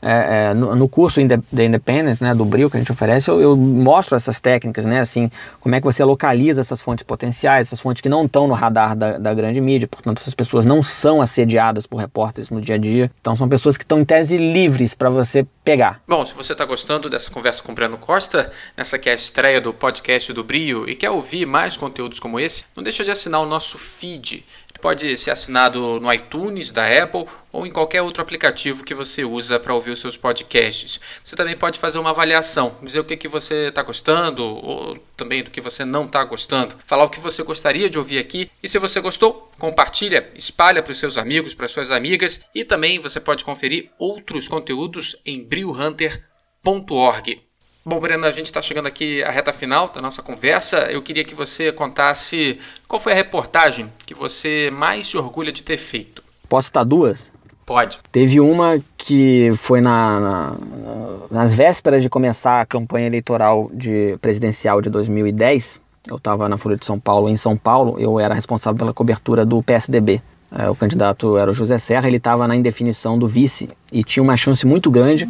é, 0.03 0.49
é, 0.51 0.55
no, 0.55 0.75
no, 0.75 0.89
curso 0.89 1.21
The 1.27 1.65
Independent, 1.65 2.21
né, 2.21 2.35
do 2.35 2.45
Bril 2.45 2.69
que 2.69 2.77
a 2.77 2.81
gente 2.81 2.91
oferece, 2.91 3.31
eu, 3.31 3.41
eu, 3.41 3.57
mostro 3.57 4.17
essas 4.17 4.41
técnicas, 4.41 4.85
né, 4.85 4.99
assim, 4.99 5.31
como 5.61 5.77
é 5.77 5.81
que 5.81 5.85
você 5.85 6.03
localiza 6.03 6.61
essas 6.61 6.81
fontes 6.81 7.05
potenciais, 7.05 7.69
essas 7.69 7.81
fontes 7.81 8.01
que 8.03 8.09
não 8.09 8.25
estão 8.25 8.49
no 8.49 8.55
radar 8.55 8.97
da, 8.97 9.17
da, 9.17 9.33
grande 9.33 9.61
mídia, 9.61 9.87
portanto 9.87 10.19
essas 10.19 10.35
pessoas 10.35 10.67
não 10.67 10.83
são 10.83 11.23
assediadas 11.23 11.87
por 11.87 11.99
repórteres 11.99 12.51
no 12.51 12.61
dia 12.61 12.75
a 12.75 12.79
dia, 12.79 13.11
então 13.21 13.37
são 13.37 13.49
pessoas 13.49 13.77
que 13.77 13.85
estão 13.85 14.01
em 14.01 14.05
tese 14.05 14.37
livres 14.37 14.93
para 14.93 15.09
você 15.09 15.47
pegar. 15.65 16.03
Bom, 16.09 16.25
se 16.27 16.35
você 16.35 16.53
está 16.53 16.65
gostando 16.65 17.09
dessa 17.09 17.31
conversa 17.31 17.63
com 17.63 17.71
o 17.71 17.75
Breno 17.75 17.97
Costa, 17.97 18.51
nessa 18.77 18.99
que 18.99 19.09
é 19.09 19.13
a 19.13 19.15
estreia 19.15 19.61
do 19.61 19.73
podcast 19.73 20.33
do 20.33 20.43
Brio 20.43 20.89
e 20.89 20.97
quer 20.97 21.11
ouvir 21.11 21.47
mais 21.47 21.77
conteúdos 21.77 22.19
como 22.19 22.41
esse, 22.41 22.65
não 22.75 22.83
deixa 22.83 23.05
de 23.05 23.13
assinar 23.13 23.41
o 23.41 23.47
nosso 23.47 23.79
feed 23.79 24.45
pode 24.83 25.17
ser 25.17 25.31
assinado 25.31 26.01
no 26.01 26.13
iTunes 26.13 26.73
da 26.73 26.85
Apple 26.85 27.25
ou 27.53 27.65
em 27.65 27.71
qualquer 27.71 28.03
outro 28.03 28.21
aplicativo 28.21 28.83
que 28.83 28.95
você 28.95 29.25
usa 29.25 29.61
para 29.61 29.73
ouvir 29.73 29.93
os 29.93 30.01
seus 30.01 30.17
podcasts. 30.17 31.01
Você 31.23 31.37
também 31.37 31.57
pode 31.57 31.79
fazer 31.79 32.01
uma 32.01 32.11
avaliação, 32.11 32.75
dizer 32.83 32.99
o 32.99 33.05
que, 33.05 33.17
que 33.17 33.29
você 33.29 33.69
está 33.69 33.83
gostando 33.83 34.45
ou 34.45 34.99
também 35.17 35.45
do 35.45 35.51
que 35.51 35.61
você 35.61 35.85
não 35.85 36.07
está 36.07 36.25
gostando, 36.25 36.77
falar 36.85 37.05
o 37.05 37.11
que 37.11 37.21
você 37.21 37.45
gostaria 37.45 37.89
de 37.89 37.97
ouvir 37.97 38.19
aqui 38.19 38.51
e 38.61 38.69
se 38.69 38.79
você 38.79 39.01
gostou, 39.01 39.53
compartilha, 39.57 40.29
espalha 40.35 40.83
para 40.83 40.91
os 40.91 40.99
seus 40.99 41.17
amigos, 41.17 41.55
para 41.55 41.69
suas 41.69 41.93
amigas 41.93 42.41
e 42.53 42.65
também 42.65 42.99
você 42.99 43.21
pode 43.21 43.45
conferir 43.45 43.89
outros 43.99 44.49
conteúdos 44.49 45.15
em 45.25 45.45
brewhunter.org. 45.45 47.52
Bom, 47.85 47.99
Breno, 47.99 48.25
a 48.25 48.31
gente 48.31 48.47
está 48.47 48.63
chegando 48.63 48.87
aqui 48.87 49.25
à 49.25 49.31
reta 49.33 49.53
final 49.53 49.89
da 49.89 50.01
nossa 50.01 50.23
conversa. 50.23 50.89
Eu 50.93 51.03
queria 51.03 51.25
que 51.25 51.35
você 51.35 51.73
contasse 51.73 52.61
qual 52.87 53.01
foi 53.01 53.13
a 53.13 53.17
reportagem 53.17 53.93
que 54.07 54.15
você 54.15 54.71
mais 54.73 55.09
se 55.09 55.19
orgulha 55.19 55.51
de 55.51 55.65
ter 55.65 55.77
feito. 55.77 56.23
Posso 56.49 56.67
citar 56.67 56.85
duas? 56.85 57.33
Pode. 57.67 57.99
Teve 58.13 58.39
uma 58.39 58.81
que 58.97 59.51
foi 59.57 59.81
na, 59.81 60.21
na, 60.21 60.57
nas 61.29 61.57
vésperas 61.57 62.03
de 62.03 62.09
começar 62.09 62.61
a 62.61 62.67
campanha 62.67 63.09
eleitoral 63.09 63.69
de 63.75 64.17
presidencial 64.21 64.81
de 64.81 64.89
2010. 64.89 65.81
Eu 66.07 66.19
estava 66.19 66.49
na 66.49 66.57
Folha 66.57 66.77
de 66.77 66.87
São 66.87 67.01
Paulo, 67.01 67.29
em 67.29 67.37
São 67.37 67.57
Paulo. 67.57 67.97
Eu 67.99 68.21
era 68.21 68.33
responsável 68.33 68.79
pela 68.79 68.95
cobertura 68.95 69.45
do 69.45 69.61
PSDB. 69.61 70.23
É, 70.57 70.71
o 70.71 70.77
candidato 70.77 71.37
era 71.37 71.51
o 71.51 71.55
José 71.55 71.79
Serra, 71.79 72.07
ele 72.07 72.19
estava 72.19 72.47
na 72.47 72.55
indefinição 72.55 73.19
do 73.19 73.27
vice 73.27 73.71
e 73.91 74.05
tinha 74.05 74.23
uma 74.23 74.37
chance 74.37 74.67
muito 74.67 74.91
grande 74.91 75.29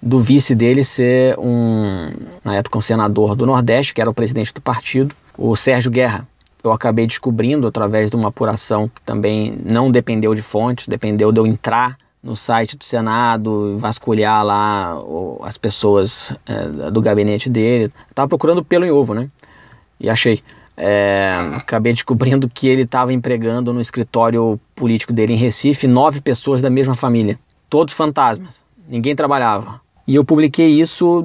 do 0.00 0.20
vice 0.20 0.54
dele 0.54 0.84
ser 0.84 1.38
um, 1.38 2.12
na 2.44 2.56
época, 2.56 2.78
um 2.78 2.80
senador 2.80 3.34
do 3.34 3.46
Nordeste, 3.46 3.94
que 3.94 4.00
era 4.00 4.10
o 4.10 4.14
presidente 4.14 4.52
do 4.52 4.60
partido, 4.60 5.14
o 5.36 5.56
Sérgio 5.56 5.90
Guerra. 5.90 6.26
Eu 6.62 6.72
acabei 6.72 7.06
descobrindo 7.06 7.66
através 7.66 8.10
de 8.10 8.16
uma 8.16 8.28
apuração 8.28 8.88
que 8.88 9.00
também 9.02 9.58
não 9.64 9.90
dependeu 9.90 10.34
de 10.34 10.42
fontes, 10.42 10.88
dependeu 10.88 11.30
de 11.30 11.40
eu 11.40 11.46
entrar 11.46 11.96
no 12.22 12.34
site 12.34 12.76
do 12.76 12.84
Senado, 12.84 13.78
vasculhar 13.78 14.44
lá 14.44 14.96
as 15.42 15.56
pessoas 15.56 16.32
é, 16.44 16.90
do 16.90 17.00
gabinete 17.00 17.48
dele. 17.48 17.92
Estava 18.10 18.28
procurando 18.28 18.64
pelo 18.64 18.84
em 18.84 18.90
ovo, 18.90 19.14
né? 19.14 19.28
E 20.00 20.10
achei. 20.10 20.42
É, 20.76 21.34
acabei 21.54 21.92
descobrindo 21.92 22.50
que 22.50 22.68
ele 22.68 22.82
estava 22.82 23.12
empregando 23.12 23.72
no 23.72 23.80
escritório 23.80 24.60
político 24.74 25.12
dele 25.12 25.32
em 25.32 25.36
Recife 25.36 25.86
nove 25.86 26.20
pessoas 26.20 26.60
da 26.60 26.68
mesma 26.68 26.94
família, 26.94 27.38
todos 27.70 27.94
fantasmas, 27.94 28.62
ninguém 28.86 29.16
trabalhava. 29.16 29.80
E 30.06 30.14
eu 30.14 30.24
publiquei 30.24 30.68
isso 30.80 31.22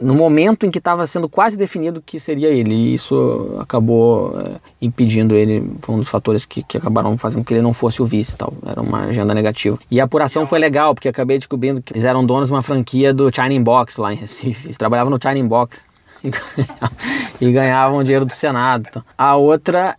no 0.00 0.14
momento 0.14 0.64
em 0.64 0.70
que 0.70 0.78
estava 0.78 1.06
sendo 1.06 1.28
quase 1.28 1.56
definido 1.56 2.02
que 2.04 2.18
seria 2.18 2.48
ele. 2.48 2.74
E 2.74 2.94
isso 2.94 3.56
acabou 3.60 4.34
é, 4.40 4.52
impedindo 4.80 5.34
ele, 5.34 5.70
foi 5.82 5.94
um 5.94 5.98
dos 5.98 6.08
fatores 6.08 6.46
que, 6.46 6.62
que 6.62 6.78
acabaram 6.78 7.16
fazendo 7.18 7.44
que 7.44 7.52
ele 7.52 7.62
não 7.62 7.72
fosse 7.72 8.00
o 8.00 8.06
vice 8.06 8.36
tal. 8.36 8.52
Era 8.64 8.80
uma 8.80 9.04
agenda 9.04 9.34
negativa. 9.34 9.78
E 9.90 10.00
a 10.00 10.04
apuração 10.04 10.46
foi 10.46 10.58
legal, 10.58 10.94
porque 10.94 11.08
acabei 11.08 11.38
descobrindo 11.38 11.82
que 11.82 11.92
eles 11.92 12.04
eram 12.04 12.24
donos 12.24 12.48
de 12.48 12.54
uma 12.54 12.62
franquia 12.62 13.12
do 13.12 13.30
China 13.34 13.60
Box 13.62 13.98
lá 13.98 14.12
em 14.12 14.16
Recife. 14.16 14.66
Eles 14.66 14.78
trabalhavam 14.78 15.10
no 15.10 15.18
China 15.20 15.46
Box 15.46 15.84
e 17.40 17.52
ganhavam, 17.52 18.02
dinheiro 18.02 18.24
do 18.24 18.32
Senado. 18.32 18.86
Então. 18.88 19.04
A 19.18 19.36
outra 19.36 19.96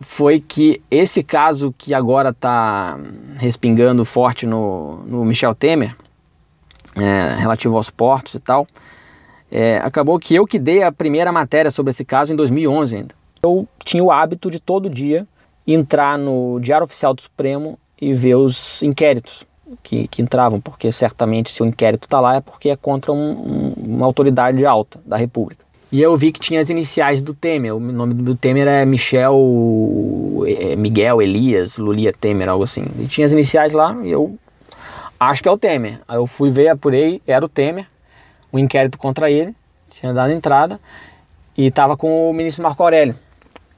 foi 0.00 0.40
que 0.40 0.82
esse 0.90 1.22
caso 1.22 1.72
que 1.78 1.94
agora 1.94 2.30
está 2.30 2.98
respingando 3.36 4.04
forte 4.04 4.46
no, 4.46 4.98
no 5.06 5.24
Michel 5.24 5.54
Temer, 5.54 5.96
é, 6.96 7.36
relativo 7.38 7.76
aos 7.76 7.90
portos 7.90 8.34
e 8.34 8.40
tal, 8.40 8.66
é, 9.50 9.78
acabou 9.78 10.18
que 10.18 10.34
eu 10.34 10.46
que 10.46 10.58
dei 10.58 10.82
a 10.82 10.90
primeira 10.90 11.30
matéria 11.30 11.70
sobre 11.70 11.90
esse 11.90 12.04
caso 12.04 12.32
em 12.32 12.36
2011 12.36 12.96
ainda. 12.96 13.14
Eu 13.42 13.68
tinha 13.84 14.02
o 14.02 14.10
hábito 14.10 14.50
de 14.50 14.58
todo 14.58 14.90
dia 14.90 15.26
entrar 15.66 16.18
no 16.18 16.58
Diário 16.60 16.84
Oficial 16.84 17.14
do 17.14 17.22
Supremo 17.22 17.78
e 18.00 18.12
ver 18.14 18.34
os 18.34 18.82
inquéritos 18.82 19.46
que, 19.82 20.08
que 20.08 20.22
entravam, 20.22 20.60
porque 20.60 20.90
certamente 20.92 21.50
se 21.50 21.62
o 21.62 21.66
inquérito 21.66 22.04
está 22.04 22.20
lá 22.20 22.36
é 22.36 22.40
porque 22.40 22.70
é 22.70 22.76
contra 22.76 23.12
um, 23.12 23.16
um, 23.16 23.72
uma 23.76 24.06
autoridade 24.06 24.64
alta 24.64 25.00
da 25.06 25.16
República. 25.16 25.64
E 25.90 26.02
eu 26.02 26.16
vi 26.16 26.32
que 26.32 26.40
tinha 26.40 26.60
as 26.60 26.70
iniciais 26.70 27.22
do 27.22 27.32
Temer. 27.32 27.74
O 27.74 27.78
nome 27.78 28.14
do 28.14 28.34
Temer 28.34 28.66
é 28.66 28.84
Michel 28.84 29.36
é, 30.44 30.74
Miguel 30.74 31.22
Elias 31.22 31.78
Lulia 31.78 32.12
Temer, 32.12 32.48
algo 32.48 32.64
assim. 32.64 32.84
E 32.98 33.06
tinha 33.06 33.24
as 33.24 33.32
iniciais 33.32 33.72
lá 33.72 33.96
e 34.02 34.10
eu 34.10 34.36
acho 35.28 35.42
que 35.42 35.48
é 35.48 35.52
o 35.52 35.58
Temer. 35.58 36.00
Aí 36.06 36.16
eu 36.16 36.26
fui 36.26 36.50
ver, 36.50 36.68
apurei, 36.68 37.20
era 37.26 37.44
o 37.44 37.48
Temer, 37.48 37.86
o 38.50 38.58
inquérito 38.58 38.98
contra 38.98 39.30
ele, 39.30 39.54
tinha 39.90 40.12
dado 40.12 40.32
entrada, 40.32 40.80
e 41.56 41.66
estava 41.66 41.96
com 41.96 42.30
o 42.30 42.32
ministro 42.32 42.62
Marco 42.62 42.82
Aurélio. 42.82 43.14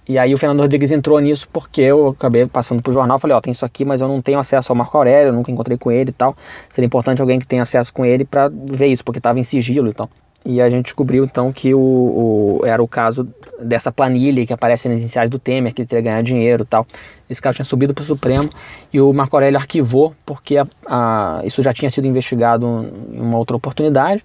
E 0.09 0.19
aí 0.19 0.33
o 0.33 0.39
Fernando 0.39 0.61
Rodrigues 0.61 0.93
entrou 0.93 1.19
nisso 1.19 1.49
porque 1.53 1.81
eu 1.81 2.09
acabei 2.09 2.47
passando 2.47 2.81
pro 2.81 2.93
jornal, 2.93 3.19
falei, 3.19 3.37
ó, 3.37 3.41
tem 3.41 3.51
isso 3.51 3.67
aqui, 3.67 3.85
mas 3.85 4.01
eu 4.01 4.07
não 4.07 4.23
tenho 4.23 4.39
acesso 4.39 4.71
ao 4.71 4.77
Marco 4.77 4.97
Aurélio, 4.97 5.33
nunca 5.33 5.51
encontrei 5.51 5.77
com 5.77 5.91
ele 5.91 6.11
e 6.11 6.13
tal. 6.13 6.37
Seria 6.71 6.87
importante 6.87 7.21
alguém 7.21 7.41
que 7.41 7.47
tenha 7.47 7.63
acesso 7.63 7.93
com 7.93 8.05
ele 8.05 8.25
para 8.25 8.49
ver 8.49 8.87
isso, 8.87 9.05
porque 9.05 9.19
estava 9.19 9.41
em 9.41 9.43
sigilo 9.43 9.89
e 9.89 9.93
tal. 9.93 10.09
E 10.49 10.63
a 10.63 10.71
gente 10.71 10.85
descobriu 10.85 11.25
então 11.25 11.53
que 11.53 11.75
o, 11.75 11.81
o, 11.81 12.61
era 12.65 12.81
o 12.81 12.87
caso 12.87 13.29
dessa 13.61 13.91
planilha 13.91 14.47
que 14.47 14.53
aparece 14.53 14.89
nas 14.89 15.01
iniciais 15.01 15.29
do 15.29 15.41
Temer, 15.41 15.75
que 15.75 15.83
ele 15.83 15.89
teria 15.89 16.05
ganhado 16.05 16.23
dinheiro 16.23 16.63
e 16.63 16.67
tal. 16.67 16.87
Esse 17.29 17.43
caso 17.43 17.57
tinha 17.57 17.65
subido 17.65 17.93
para 17.93 18.03
o 18.03 18.05
Supremo 18.05 18.49
e 18.93 19.01
o 19.01 19.13
Marco 19.13 19.35
Aurélio 19.35 19.59
arquivou 19.59 20.15
porque 20.25 20.57
a, 20.57 20.67
a, 20.87 21.41
isso 21.45 21.61
já 21.63 21.73
tinha 21.73 21.91
sido 21.91 22.07
investigado 22.07 22.65
em 23.13 23.21
uma 23.21 23.37
outra 23.37 23.57
oportunidade 23.57 24.23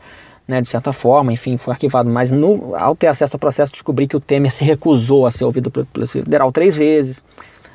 né, 0.48 0.62
de 0.62 0.70
certa 0.70 0.92
forma, 0.92 1.32
enfim, 1.32 1.58
foi 1.58 1.74
arquivado. 1.74 2.10
Mas 2.10 2.30
no, 2.30 2.76
ao 2.76 2.96
ter 2.96 3.08
acesso 3.08 3.36
ao 3.36 3.40
processo, 3.40 3.72
descobri 3.72 4.06
que 4.06 4.18
o 4.18 4.20
Temer 4.20 4.52
se 4.52 4.64
recusou 4.64 5.26
a 5.26 5.32
ser 5.32 5.46
ouvido 5.46 5.72
pelo 5.72 5.86
Polícia 5.86 6.24
Federal 6.24 6.52
três 6.52 6.76
vezes. 6.76 7.24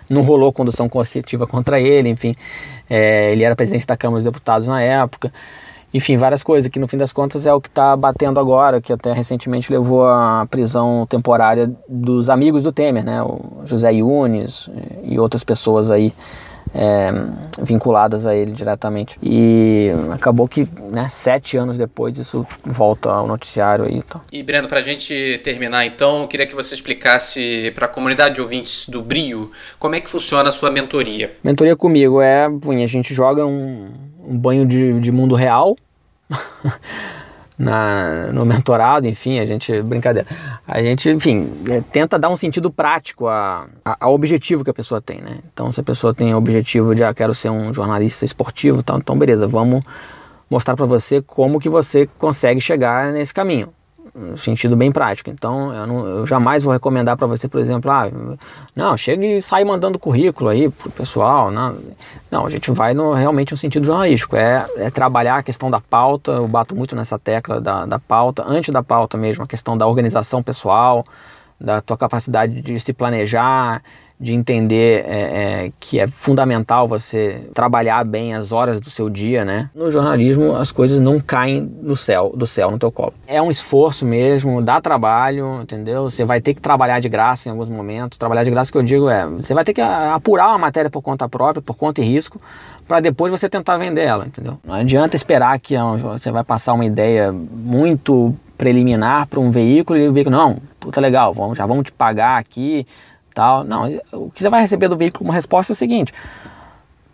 Não 0.09 0.23
rolou 0.23 0.53
condução 0.53 0.89
coercitiva 0.89 1.47
contra 1.47 1.81
ele, 1.81 2.09
enfim. 2.09 2.37
É, 2.89 3.33
ele 3.33 3.43
era 3.43 3.57
presidente 3.57 3.87
da 3.87 3.97
Câmara 3.97 4.23
dos 4.23 4.25
Deputados 4.25 4.69
na 4.69 4.81
época. 4.81 5.33
Enfim, 5.95 6.17
várias 6.17 6.43
coisas 6.43 6.71
que 6.71 6.79
no 6.79 6.87
fim 6.87 6.97
das 6.97 7.13
contas 7.13 7.47
é 7.47 7.55
o 7.55 7.61
que 7.61 7.69
está 7.69 7.97
batendo 7.97 8.39
agora, 8.39 8.81
que 8.81 8.93
até 8.93 9.13
recentemente 9.13 9.73
levou 9.73 10.07
à 10.07 10.47
prisão 10.51 11.07
temporária 11.09 11.73
dos 11.89 12.29
amigos 12.29 12.63
do 12.63 12.73
Temer, 12.73 13.05
né? 13.05 13.23
O 13.23 13.63
José 13.65 13.93
Yunes 13.95 14.69
e 15.05 15.19
outras 15.19 15.43
pessoas 15.43 15.91
aí 15.91 16.13
é, 16.77 17.11
vinculadas 17.63 18.27
a 18.27 18.37
ele 18.37 18.53
diretamente. 18.53 19.19
E 19.23 19.91
acabou 20.13 20.47
que, 20.47 20.69
né, 20.93 21.09
sete 21.09 21.57
anos 21.57 21.79
depois, 21.79 22.19
isso 22.19 22.47
volta 22.63 23.11
ao 23.11 23.27
noticiário 23.27 23.87
aí. 23.87 23.97
Então. 23.97 24.21
E, 24.31 24.43
Breno, 24.43 24.69
para 24.69 24.81
a 24.81 24.83
gente 24.83 25.41
terminar 25.43 25.87
então, 25.87 26.23
eu 26.23 26.29
queria 26.29 26.47
que 26.47 26.55
você 26.55 26.75
explicasse 26.75 27.73
para 27.75 27.87
a 27.87 27.89
comunidade 27.89 28.35
de 28.35 28.41
ouvintes 28.43 28.87
do 28.89 29.03
Brio 29.03 29.51
como 29.79 29.95
é 29.95 30.01
que 30.01 30.11
funciona 30.11 30.51
a 30.51 30.53
sua 30.53 30.71
mentoria. 30.71 31.35
Mentoria 31.43 31.75
comigo 31.75 32.21
é, 32.21 32.45
a 32.47 32.87
gente 32.87 33.15
joga 33.15 33.47
um, 33.47 33.91
um 34.23 34.37
banho 34.37 34.67
de, 34.67 35.01
de 35.01 35.11
mundo 35.11 35.35
real. 35.35 35.77
na, 37.59 38.27
no 38.33 38.45
mentorado, 38.45 39.07
enfim, 39.07 39.39
a 39.39 39.47
gente, 39.47 39.83
brincadeira, 39.83 40.29
a 40.67 40.83
gente, 40.83 41.11
enfim, 41.11 41.51
é, 41.71 41.81
tenta 41.81 42.19
dar 42.19 42.29
um 42.29 42.37
sentido 42.37 42.71
prático 42.71 43.27
a, 43.27 43.67
a, 43.85 43.97
ao 44.01 44.15
objetivo 44.15 44.63
que 44.63 44.71
a 44.71 44.75
pessoa 44.75 45.01
tem, 45.01 45.21
né? 45.21 45.39
Então, 45.53 45.71
se 45.73 45.81
a 45.81 45.85
pessoa 45.85 46.15
tem 46.15 46.35
o 46.35 46.37
objetivo 46.37 46.95
de, 46.95 47.03
ah, 47.03 47.15
quero 47.15 47.35
ser 47.35 47.51
um 47.51 47.73
jornalista 47.73 48.25
esportivo, 48.25 48.83
tal, 48.83 48.99
então 48.99 49.19
beleza, 49.19 49.47
vamos 49.47 49.83
mostrar 50.51 50.77
para 50.77 50.87
você 50.87 51.23
como 51.23 51.59
que 51.59 51.69
você 51.69 52.07
consegue 52.19 52.61
chegar 52.61 53.13
nesse 53.13 53.33
caminho 53.33 53.73
no 54.17 54.39
sentido 54.39 54.75
bem 54.75 54.91
prático. 54.91 55.29
Então, 55.29 55.73
eu, 55.75 55.87
não, 55.87 56.07
eu 56.07 56.27
jamais 56.27 56.63
vou 56.63 56.73
recomendar 56.73 57.17
para 57.17 57.27
você, 57.27 57.47
por 57.47 57.61
exemplo, 57.61 57.91
ah, 57.91 58.11
não, 58.75 58.97
chega 58.97 59.27
e 59.27 59.43
sai 59.43 59.63
mandando 59.65 59.99
currículo 59.99 60.49
aí 60.49 60.71
pro 60.71 60.91
pessoal. 60.91 61.51
Não, 61.51 61.77
não 62.31 62.47
a 62.47 62.51
gente 62.51 62.71
vai 62.71 62.95
no, 62.95 63.13
realmente 63.13 63.53
no 63.53 63.59
sentido 63.59 63.85
jornalístico. 63.85 64.35
É, 64.35 64.67
é 64.77 64.91
trabalhar 64.91 65.37
a 65.37 65.43
questão 65.43 65.71
da 65.71 65.81
pauta, 65.81 66.33
eu 66.33 66.49
bato 66.49 66.75
muito 66.75 66.97
nessa 66.97 67.19
tecla 67.19 67.61
da, 67.61 67.85
da 67.85 67.99
pauta, 67.99 68.43
antes 68.47 68.73
da 68.73 68.83
pauta 68.83 69.19
mesmo, 69.19 69.45
a 69.45 69.47
questão 69.47 69.77
da 69.77 69.87
organização 69.87 70.43
pessoal, 70.43 71.05
da 71.61 71.81
tua 71.81 71.97
capacidade 71.99 72.63
de 72.63 72.81
se 72.81 72.93
planejar, 72.93 73.83
de 74.19 74.33
entender 74.33 75.05
é, 75.07 75.67
é, 75.67 75.73
que 75.79 76.01
é 76.01 76.07
fundamental 76.07 76.87
você 76.87 77.49
trabalhar 77.53 78.03
bem 78.05 78.35
as 78.35 78.51
horas 78.51 78.81
do 78.81 78.89
seu 78.89 79.11
dia, 79.11 79.45
né? 79.45 79.69
No 79.75 79.91
jornalismo 79.91 80.57
as 80.57 80.73
coisas 80.73 81.01
não 81.01 81.21
caem 81.21 81.61
no 81.61 81.95
céu, 81.95 82.33
do 82.35 82.47
céu 82.47 82.71
no 82.71 82.79
teu 82.79 82.91
colo. 82.91 83.13
É 83.27 83.41
um 83.43 83.51
esforço 83.51 84.07
mesmo, 84.07 84.63
dá 84.63 84.81
trabalho, 84.81 85.61
entendeu? 85.63 86.05
Você 86.05 86.25
vai 86.25 86.41
ter 86.41 86.55
que 86.55 86.61
trabalhar 86.61 86.99
de 86.99 87.09
graça 87.09 87.49
em 87.49 87.53
alguns 87.53 87.69
momentos. 87.69 88.17
Trabalhar 88.17 88.43
de 88.43 88.51
graça 88.51 88.73
que 88.73 88.79
eu 88.79 88.83
digo 88.83 89.09
é, 89.09 89.27
você 89.27 89.53
vai 89.53 89.65
ter 89.65 89.75
que 89.75 89.83
apurar 89.83 90.49
uma 90.49 90.59
matéria 90.59 90.91
por 90.91 91.03
conta 91.03 91.29
própria, 91.29 91.61
por 91.61 91.77
conta 91.77 92.01
e 92.01 92.05
risco, 92.05 92.41
para 92.89 93.01
depois 93.01 93.31
você 93.31 93.49
tentar 93.51 93.77
vender 93.77 94.03
ela, 94.03 94.27
entendeu? 94.27 94.59
Não 94.65 94.75
adianta 94.75 95.15
esperar 95.15 95.59
que 95.59 95.75
você 96.01 96.31
vai 96.31 96.43
passar 96.43 96.73
uma 96.73 96.87
ideia 96.87 97.33
muito 97.33 98.35
preliminar 98.57 99.27
para 99.27 99.41
um 99.41 99.51
veículo 99.51 99.99
e 99.99 100.09
o 100.09 100.13
veículo, 100.13 100.35
não, 100.35 100.57
puta 100.81 101.01
legal, 101.01 101.35
vamos, 101.35 101.59
já 101.59 101.67
vamos 101.67 101.85
te 101.85 101.93
pagar 101.93 102.39
aqui, 102.39 102.87
tal. 103.37 103.63
Não, 103.63 103.85
o 104.13 104.31
que 104.31 104.43
você 104.43 104.49
vai 104.49 104.63
receber 104.63 104.89
do 104.89 104.97
veículo 104.97 105.19
como 105.19 105.31
resposta 105.31 105.73
é 105.73 105.75
o 105.75 105.77
seguinte: 105.77 106.13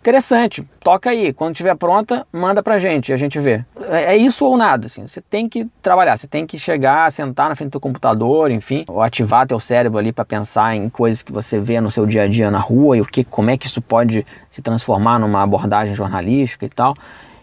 interessante, 0.01 0.65
toca 0.81 1.11
aí, 1.11 1.33
quando 1.33 1.55
estiver 1.55 1.75
pronta, 1.75 2.25
manda 2.33 2.63
pra 2.63 2.79
gente 2.79 3.09
e 3.09 3.13
a 3.13 3.17
gente 3.17 3.39
vê. 3.41 3.65
É, 3.89 4.15
é, 4.15 4.17
isso 4.17 4.47
ou 4.47 4.57
nada, 4.57 4.87
assim. 4.87 5.07
Você 5.07 5.21
tem 5.21 5.49
que 5.49 5.67
trabalhar, 5.83 6.17
você 6.17 6.29
tem 6.29 6.47
que 6.47 6.59
chegar, 6.59 7.11
sentar 7.11 7.49
na 7.49 7.57
frente 7.57 7.73
do 7.73 7.81
computador, 7.81 8.51
enfim, 8.53 8.85
ou 8.87 9.03
ativar 9.03 9.47
teu 9.47 9.59
cérebro 9.59 9.99
ali 9.99 10.13
para 10.13 10.25
pensar 10.25 10.77
em 10.77 10.89
coisas 10.89 11.23
que 11.23 11.33
você 11.33 11.59
vê 11.59 11.81
no 11.81 11.91
seu 11.91 12.07
dia 12.07 12.23
a 12.23 12.29
dia 12.29 12.51
na 12.51 12.59
rua 12.59 12.97
e 12.97 13.01
o 13.01 13.05
que, 13.05 13.25
como 13.25 13.51
é 13.51 13.57
que 13.57 13.67
isso 13.67 13.83
pode 13.83 14.25
se 14.49 14.63
transformar 14.63 15.19
numa 15.19 15.43
abordagem 15.43 15.95
jornalística 15.95 16.65
e 16.65 16.71
tal 16.71 16.95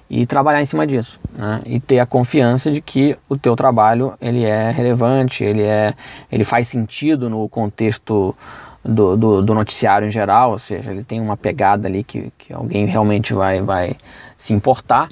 e 0.10 0.26
trabalhar 0.26 0.60
em 0.60 0.66
cima 0.66 0.88
disso, 0.88 1.20
né? 1.38 1.62
E 1.66 1.80
ter 1.80 2.00
a 2.00 2.06
confiança 2.06 2.72
de 2.72 2.82
que 2.82 3.16
o 3.30 3.38
teu 3.38 3.56
trabalho 3.56 4.16
ele 4.20 4.44
é 4.44 4.72
relevante, 4.72 5.44
ele 5.44 5.62
é, 5.62 5.94
ele 6.32 6.44
faz 6.44 6.68
sentido 6.68 7.30
no 7.30 7.48
contexto 7.48 8.36
do, 8.84 9.18
do, 9.18 9.42
do, 9.42 9.54
noticiário 9.54 10.08
em 10.08 10.12
geral, 10.12 10.52
ou 10.52 10.58
seja, 10.58 10.92
ele 10.92 11.04
tem 11.04 11.20
uma 11.20 11.36
pegada 11.36 11.88
ali 11.88 12.04
que, 12.04 12.32
que 12.38 12.54
alguém 12.54 12.86
realmente 12.86 13.34
vai, 13.34 13.62
vai 13.62 13.96
se 14.38 14.54
importar. 14.54 15.10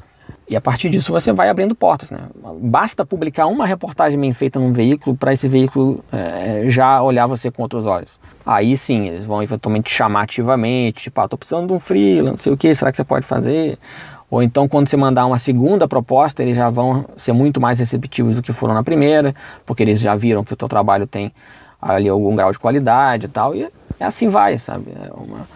E 0.49 0.55
a 0.55 0.61
partir 0.61 0.89
disso 0.89 1.11
você 1.11 1.33
vai 1.33 1.49
abrindo 1.49 1.75
portas. 1.75 2.09
Né? 2.09 2.19
Basta 2.61 3.05
publicar 3.05 3.47
uma 3.47 3.65
reportagem 3.65 4.17
bem 4.17 4.31
feita 4.31 4.59
num 4.59 4.71
veículo 4.71 5.15
para 5.15 5.33
esse 5.33 5.47
veículo 5.47 6.03
é, 6.11 6.63
já 6.69 7.01
olhar 7.01 7.25
você 7.25 7.51
com 7.51 7.61
outros 7.61 7.85
olhos. 7.85 8.17
Aí 8.45 8.77
sim, 8.77 9.07
eles 9.07 9.25
vão 9.25 9.43
eventualmente 9.43 9.89
te 9.89 9.95
chamar 9.95 10.21
ativamente, 10.21 11.03
tipo, 11.03 11.19
ah, 11.19 11.27
tô 11.27 11.37
precisando 11.37 11.67
de 11.67 11.73
um 11.73 11.79
freela, 11.79 12.29
não 12.29 12.37
sei 12.37 12.53
o 12.53 12.57
que, 12.57 12.73
será 12.73 12.91
que 12.91 12.97
você 12.97 13.03
pode 13.03 13.25
fazer? 13.25 13.77
Ou 14.29 14.41
então, 14.41 14.67
quando 14.67 14.87
você 14.87 14.97
mandar 14.97 15.25
uma 15.25 15.39
segunda 15.39 15.87
proposta, 15.87 16.43
eles 16.43 16.55
já 16.55 16.69
vão 16.69 17.05
ser 17.17 17.33
muito 17.33 17.61
mais 17.61 17.79
receptivos 17.79 18.35
do 18.35 18.41
que 18.41 18.51
foram 18.51 18.73
na 18.73 18.83
primeira, 18.83 19.33
porque 19.65 19.83
eles 19.83 19.99
já 19.99 20.15
viram 20.15 20.43
que 20.43 20.53
o 20.53 20.55
teu 20.55 20.67
trabalho 20.67 21.07
tem 21.07 21.31
ali 21.81 22.09
algum 22.09 22.35
grau 22.35 22.51
de 22.51 22.59
qualidade 22.59 23.25
e 23.25 23.29
tal, 23.29 23.55
e 23.55 23.63
é 23.99 24.05
assim 24.05 24.27
vai, 24.27 24.57
sabe? 24.57 24.91
É 24.91 25.11
uma, 25.13 25.47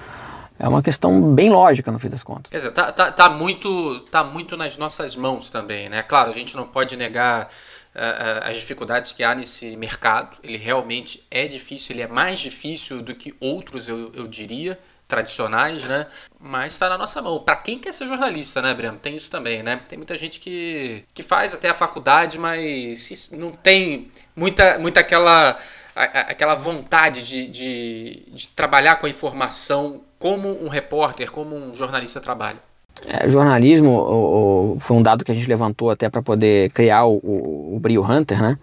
é 0.60 0.68
uma 0.68 0.82
questão 0.82 1.34
bem 1.34 1.50
lógica 1.50 1.92
no 1.92 2.00
fim 2.00 2.10
das 2.10 2.24
contas. 2.24 2.52
Quer 2.52 2.58
dizer, 2.58 2.72
tá, 2.72 2.92
tá, 2.92 3.12
tá, 3.12 3.30
muito, 3.30 4.00
tá 4.12 4.24
muito 4.24 4.56
nas 4.56 4.78
nossas 4.78 5.16
mãos 5.16 5.50
também, 5.50 5.90
né? 5.90 6.04
Claro, 6.04 6.30
a 6.30 6.34
gente 6.34 6.56
não 6.56 6.68
pode 6.68 6.96
negar 6.96 7.50
uh, 7.96 8.44
as 8.44 8.56
dificuldades 8.56 9.12
que 9.12 9.24
há 9.24 9.34
nesse 9.34 9.76
mercado. 9.76 10.38
Ele 10.44 10.58
realmente 10.58 11.26
é 11.32 11.48
difícil, 11.48 11.96
ele 11.96 12.04
é 12.04 12.08
mais 12.08 12.40
difícil 12.40 13.02
do 13.02 13.16
que 13.16 13.34
outros, 13.40 13.90
eu, 13.90 14.12
eu 14.14 14.28
diria 14.28 14.78
tradicionais, 15.08 15.84
né? 15.84 16.08
Mas 16.40 16.72
está 16.72 16.88
na 16.88 16.98
nossa 16.98 17.22
mão. 17.22 17.38
Para 17.40 17.58
quem 17.58 17.78
quer 17.78 17.94
ser 17.94 18.08
jornalista, 18.08 18.62
né, 18.62 18.74
Breno? 18.74 18.98
Tem 18.98 19.18
isso 19.18 19.30
também, 19.30 19.62
né? 19.62 19.82
Tem 19.86 19.98
muita 19.98 20.18
gente 20.18 20.40
que, 20.40 21.04
que 21.14 21.22
faz 21.22 21.54
até 21.54 21.70
a 21.70 21.74
faculdade, 21.74 22.40
mas 22.40 23.30
não 23.30 23.52
tem 23.52 24.10
muita, 24.34 24.80
muita 24.80 25.02
aquela 25.02 25.60
aquela 25.96 26.56
vontade 26.56 27.24
de, 27.24 27.48
de, 27.48 28.24
de, 28.32 28.48
trabalhar 28.50 28.96
com 28.96 29.06
a 29.06 29.10
informação 29.10 30.02
como 30.18 30.64
um 30.64 30.68
repórter, 30.68 31.32
como 31.32 31.56
um 31.56 31.76
jornalista 31.76 32.20
trabalha? 32.20 32.60
É, 33.06 33.28
jornalismo 33.28 33.90
o, 33.90 34.74
o, 34.76 34.80
foi 34.80 34.96
um 34.96 35.02
dado 35.02 35.26
que 35.26 35.32
a 35.32 35.36
gente 35.36 35.48
levantou 35.48 35.90
até 35.90 36.10
para 36.10 36.22
poder 36.22 36.70
criar 36.72 37.06
o, 37.06 37.16
o, 37.18 37.76
o 37.76 37.80
Brio 37.80 38.04
Hunter, 38.04 38.42
né? 38.42 38.58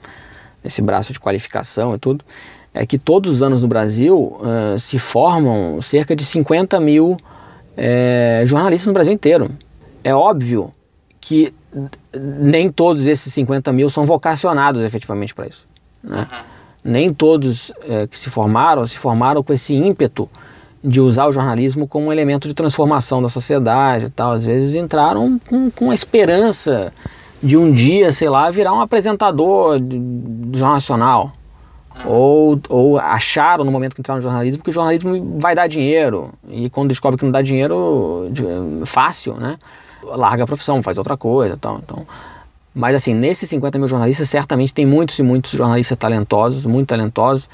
Esse 0.65 0.81
braço 0.83 1.13
de 1.13 1.21
qualificação 1.21 1.95
e 1.95 1.99
tudo. 1.99 2.25
É 2.73 2.87
que 2.87 2.99
todos 2.99 3.33
os 3.33 3.43
anos 3.43 3.63
no 3.63 3.69
Brasil 3.69 4.39
uh, 4.41 4.79
se 4.79 4.99
formam 4.99 5.81
cerca 5.81 6.15
de 6.15 6.25
50 6.25 6.79
mil 6.79 7.17
é, 7.77 8.43
jornalistas 8.45 8.87
no 8.87 8.93
Brasil 8.93 9.13
inteiro. 9.13 9.51
É 10.05 10.15
óbvio 10.15 10.73
que 11.21 11.55
nem 12.15 12.71
todos 12.71 13.07
esses 13.07 13.33
50 13.33 13.73
mil 13.73 13.91
são 13.91 14.05
vocacionados 14.05 14.83
efetivamente 14.83 15.35
para 15.35 15.47
isso. 15.47 15.67
Né? 16.03 16.27
Uhum. 16.31 16.58
Nem 16.89 17.13
todos 17.13 17.73
é, 17.89 18.07
que 18.07 18.19
se 18.19 18.31
formaram 18.31 18.85
se 18.87 18.97
formaram 18.97 19.43
com 19.43 19.53
esse 19.53 19.75
ímpeto 19.75 20.29
de 20.83 21.01
usar 21.01 21.27
o 21.27 21.33
jornalismo 21.33 21.87
como 21.87 22.07
um 22.07 22.13
elemento 22.13 22.49
de 22.49 22.55
transformação 22.55 23.21
da 23.21 23.29
sociedade 23.29 24.07
e 24.07 24.11
tal. 24.11 24.33
Às 24.33 24.45
vezes 24.45 24.77
entraram 24.77 25.39
com, 25.47 25.71
com 25.71 25.91
a 25.91 25.95
esperança 25.95 26.93
de 27.43 27.57
um 27.57 27.71
dia, 27.73 28.13
sei 28.13 28.29
lá, 28.29 28.51
virar 28.51 28.73
um 28.73 28.81
apresentador 28.81 29.79
do 29.81 30.57
Jornal 30.57 30.75
Nacional. 30.75 31.33
Ou, 32.07 32.61
ou 32.69 32.97
acharam 32.97 33.65
no 33.65 33.73
momento 33.73 33.95
que 33.95 34.01
entraram 34.01 34.19
no 34.19 34.23
jornalismo 34.23 34.63
que 34.63 34.71
o 34.71 34.73
jornalismo 34.73 35.39
vai 35.41 35.55
dar 35.55 35.67
dinheiro. 35.67 36.31
E 36.49 36.71
quando 36.71 36.89
descobre 36.89 37.19
que 37.19 37.25
não 37.25 37.33
dá 37.33 37.43
dinheiro 37.43 38.31
fácil, 38.85 39.35
né? 39.35 39.59
Larga 40.05 40.45
a 40.45 40.47
profissão, 40.47 40.81
faz 40.81 40.97
outra 40.97 41.17
coisa 41.17 41.57
tal. 41.57 41.81
Então, 41.83 42.07
mas 42.79 42.95
assim, 42.95 43.13
nesses 43.13 43.51
50 43.51 43.77
mil 43.77 43.89
jornalistas, 43.89 44.31
certamente 44.31 44.73
tem 44.73 44.87
muitos 44.87 45.19
e 45.19 45.23
muitos 45.25 45.51
jornalistas 45.51 45.99
talentosos, 45.99 46.65
muito 46.65 46.87
talentosos, 46.87 47.51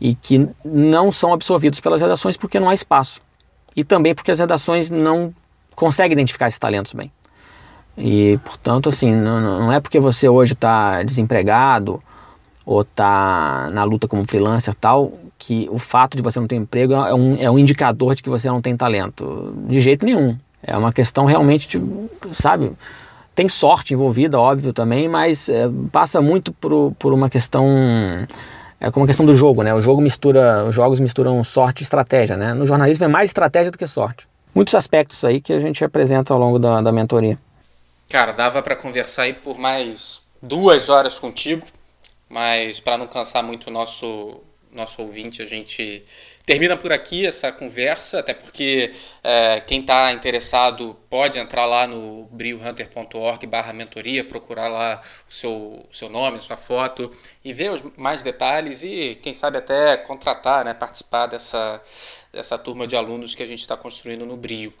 e 0.00 0.14
que 0.14 0.48
não 0.64 1.10
são 1.10 1.32
absorvidos 1.32 1.80
pelas 1.80 2.00
redações 2.00 2.36
porque 2.36 2.60
não 2.60 2.68
há 2.68 2.74
espaço. 2.74 3.20
E 3.74 3.82
também 3.82 4.14
porque 4.14 4.30
as 4.30 4.38
redações 4.38 4.88
não 4.88 5.34
conseguem 5.74 6.12
identificar 6.12 6.46
esses 6.46 6.60
talentos 6.60 6.92
bem. 6.92 7.10
E, 7.96 8.38
portanto, 8.44 8.88
assim, 8.88 9.12
não, 9.12 9.40
não 9.40 9.72
é 9.72 9.80
porque 9.80 9.98
você 9.98 10.28
hoje 10.28 10.52
está 10.52 11.02
desempregado 11.02 12.00
ou 12.64 12.82
está 12.82 13.66
na 13.72 13.82
luta 13.82 14.06
como 14.06 14.24
freelancer 14.24 14.76
tal, 14.76 15.12
que 15.36 15.68
o 15.72 15.80
fato 15.80 16.16
de 16.16 16.22
você 16.22 16.38
não 16.38 16.46
ter 16.46 16.54
emprego 16.54 16.92
é 16.92 17.12
um, 17.12 17.36
é 17.36 17.50
um 17.50 17.58
indicador 17.58 18.14
de 18.14 18.22
que 18.22 18.28
você 18.28 18.46
não 18.46 18.62
tem 18.62 18.76
talento. 18.76 19.52
De 19.66 19.80
jeito 19.80 20.06
nenhum. 20.06 20.38
É 20.62 20.78
uma 20.78 20.92
questão 20.92 21.24
realmente 21.24 21.66
de, 21.66 21.84
sabe, 22.32 22.70
tem 23.38 23.48
sorte 23.48 23.94
envolvida, 23.94 24.36
óbvio 24.36 24.72
também, 24.72 25.08
mas 25.08 25.48
é, 25.48 25.68
passa 25.92 26.20
muito 26.20 26.52
por, 26.52 26.92
por 26.98 27.12
uma 27.12 27.30
questão 27.30 27.64
é 28.80 28.90
como 28.90 29.04
a 29.04 29.06
questão 29.06 29.24
do 29.24 29.36
jogo, 29.36 29.62
né? 29.62 29.72
O 29.72 29.80
jogo 29.80 30.00
mistura, 30.00 30.64
os 30.64 30.74
jogos 30.74 30.98
misturam 30.98 31.44
sorte 31.44 31.80
e 31.80 31.84
estratégia, 31.84 32.36
né? 32.36 32.52
No 32.52 32.66
jornalismo 32.66 33.04
é 33.04 33.08
mais 33.08 33.30
estratégia 33.30 33.70
do 33.70 33.78
que 33.78 33.86
sorte. 33.86 34.26
Muitos 34.52 34.74
aspectos 34.74 35.24
aí 35.24 35.40
que 35.40 35.52
a 35.52 35.60
gente 35.60 35.84
apresenta 35.84 36.34
ao 36.34 36.40
longo 36.40 36.58
da, 36.58 36.80
da 36.80 36.90
mentoria. 36.90 37.38
Cara, 38.08 38.32
dava 38.32 38.60
para 38.60 38.74
conversar 38.74 39.22
aí 39.22 39.34
por 39.34 39.56
mais 39.56 40.28
duas 40.42 40.88
horas 40.88 41.20
contigo, 41.20 41.64
mas 42.28 42.80
para 42.80 42.98
não 42.98 43.06
cansar 43.06 43.44
muito 43.44 43.68
o 43.68 43.70
nosso 43.70 44.40
nosso 44.72 45.00
ouvinte, 45.00 45.42
a 45.42 45.46
gente 45.46 46.04
termina 46.48 46.78
por 46.78 46.90
aqui 46.90 47.26
essa 47.26 47.52
conversa, 47.52 48.20
até 48.20 48.32
porque 48.32 48.90
é, 49.22 49.60
quem 49.60 49.80
está 49.80 50.10
interessado 50.14 50.96
pode 51.10 51.38
entrar 51.38 51.66
lá 51.66 51.86
no 51.86 52.26
briohunter.org 52.32 53.46
barra 53.46 53.74
mentoria, 53.74 54.24
procurar 54.24 54.68
lá 54.68 54.98
o 55.28 55.32
seu, 55.32 55.84
seu 55.92 56.08
nome, 56.08 56.40
sua 56.40 56.56
foto 56.56 57.10
e 57.44 57.52
ver 57.52 57.70
os 57.70 57.82
mais 57.98 58.22
detalhes 58.22 58.82
e 58.82 59.18
quem 59.20 59.34
sabe 59.34 59.58
até 59.58 59.98
contratar, 59.98 60.64
né, 60.64 60.72
participar 60.72 61.26
dessa, 61.26 61.82
dessa 62.32 62.56
turma 62.56 62.86
de 62.86 62.96
alunos 62.96 63.34
que 63.34 63.42
a 63.42 63.46
gente 63.46 63.60
está 63.60 63.76
construindo 63.76 64.24
no 64.24 64.34
Brio. 64.34 64.72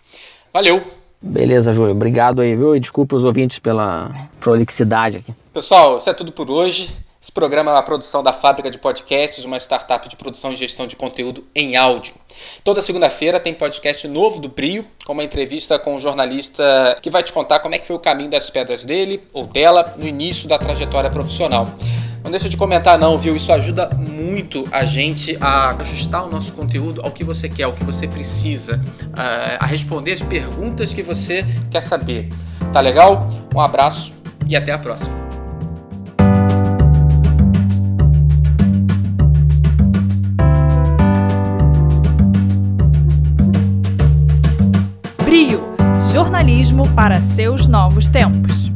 Valeu! 0.50 0.82
Beleza, 1.20 1.74
Júlio. 1.74 1.92
Obrigado 1.92 2.40
aí, 2.40 2.56
viu? 2.56 2.74
E 2.74 2.80
desculpe 2.80 3.14
os 3.14 3.26
ouvintes 3.26 3.58
pela 3.58 4.30
prolixidade 4.40 5.18
aqui. 5.18 5.34
Pessoal, 5.52 5.98
isso 5.98 6.08
é 6.08 6.14
tudo 6.14 6.32
por 6.32 6.50
hoje. 6.50 6.96
Esse 7.20 7.32
programa 7.32 7.72
é 7.72 7.74
uma 7.74 7.82
produção 7.82 8.22
da 8.22 8.32
Fábrica 8.32 8.70
de 8.70 8.78
Podcasts, 8.78 9.44
uma 9.44 9.56
startup 9.56 10.08
de 10.08 10.14
produção 10.14 10.52
e 10.52 10.56
gestão 10.56 10.86
de 10.86 10.94
conteúdo 10.94 11.44
em 11.52 11.74
áudio. 11.74 12.14
Toda 12.62 12.80
segunda-feira 12.80 13.40
tem 13.40 13.52
podcast 13.52 14.06
novo 14.06 14.38
do 14.38 14.48
Brio, 14.48 14.84
com 15.04 15.14
uma 15.14 15.24
entrevista 15.24 15.80
com 15.80 15.96
um 15.96 16.00
jornalista 16.00 16.96
que 17.02 17.10
vai 17.10 17.24
te 17.24 17.32
contar 17.32 17.58
como 17.58 17.74
é 17.74 17.78
que 17.80 17.88
foi 17.88 17.96
o 17.96 17.98
caminho 17.98 18.30
das 18.30 18.48
pedras 18.50 18.84
dele 18.84 19.24
ou 19.32 19.44
dela 19.44 19.96
no 19.98 20.06
início 20.06 20.48
da 20.48 20.60
trajetória 20.60 21.10
profissional. 21.10 21.68
Não 22.22 22.30
deixa 22.30 22.48
de 22.48 22.56
comentar 22.56 22.96
não, 22.96 23.18
viu? 23.18 23.34
Isso 23.34 23.52
ajuda 23.52 23.90
muito 23.96 24.64
a 24.70 24.84
gente 24.84 25.36
a 25.40 25.70
ajustar 25.70 26.24
o 26.24 26.30
nosso 26.30 26.52
conteúdo 26.54 27.00
ao 27.02 27.10
que 27.10 27.24
você 27.24 27.48
quer, 27.48 27.64
ao 27.64 27.72
que 27.72 27.82
você 27.82 28.06
precisa, 28.06 28.80
a 29.58 29.66
responder 29.66 30.12
as 30.12 30.22
perguntas 30.22 30.94
que 30.94 31.02
você 31.02 31.44
quer 31.68 31.82
saber. 31.82 32.28
Tá 32.72 32.80
legal? 32.80 33.26
Um 33.52 33.60
abraço 33.60 34.12
e 34.46 34.54
até 34.54 34.70
a 34.70 34.78
próxima. 34.78 35.37
Jornalismo 46.12 46.88
para 46.94 47.20
seus 47.20 47.68
novos 47.68 48.08
tempos. 48.08 48.67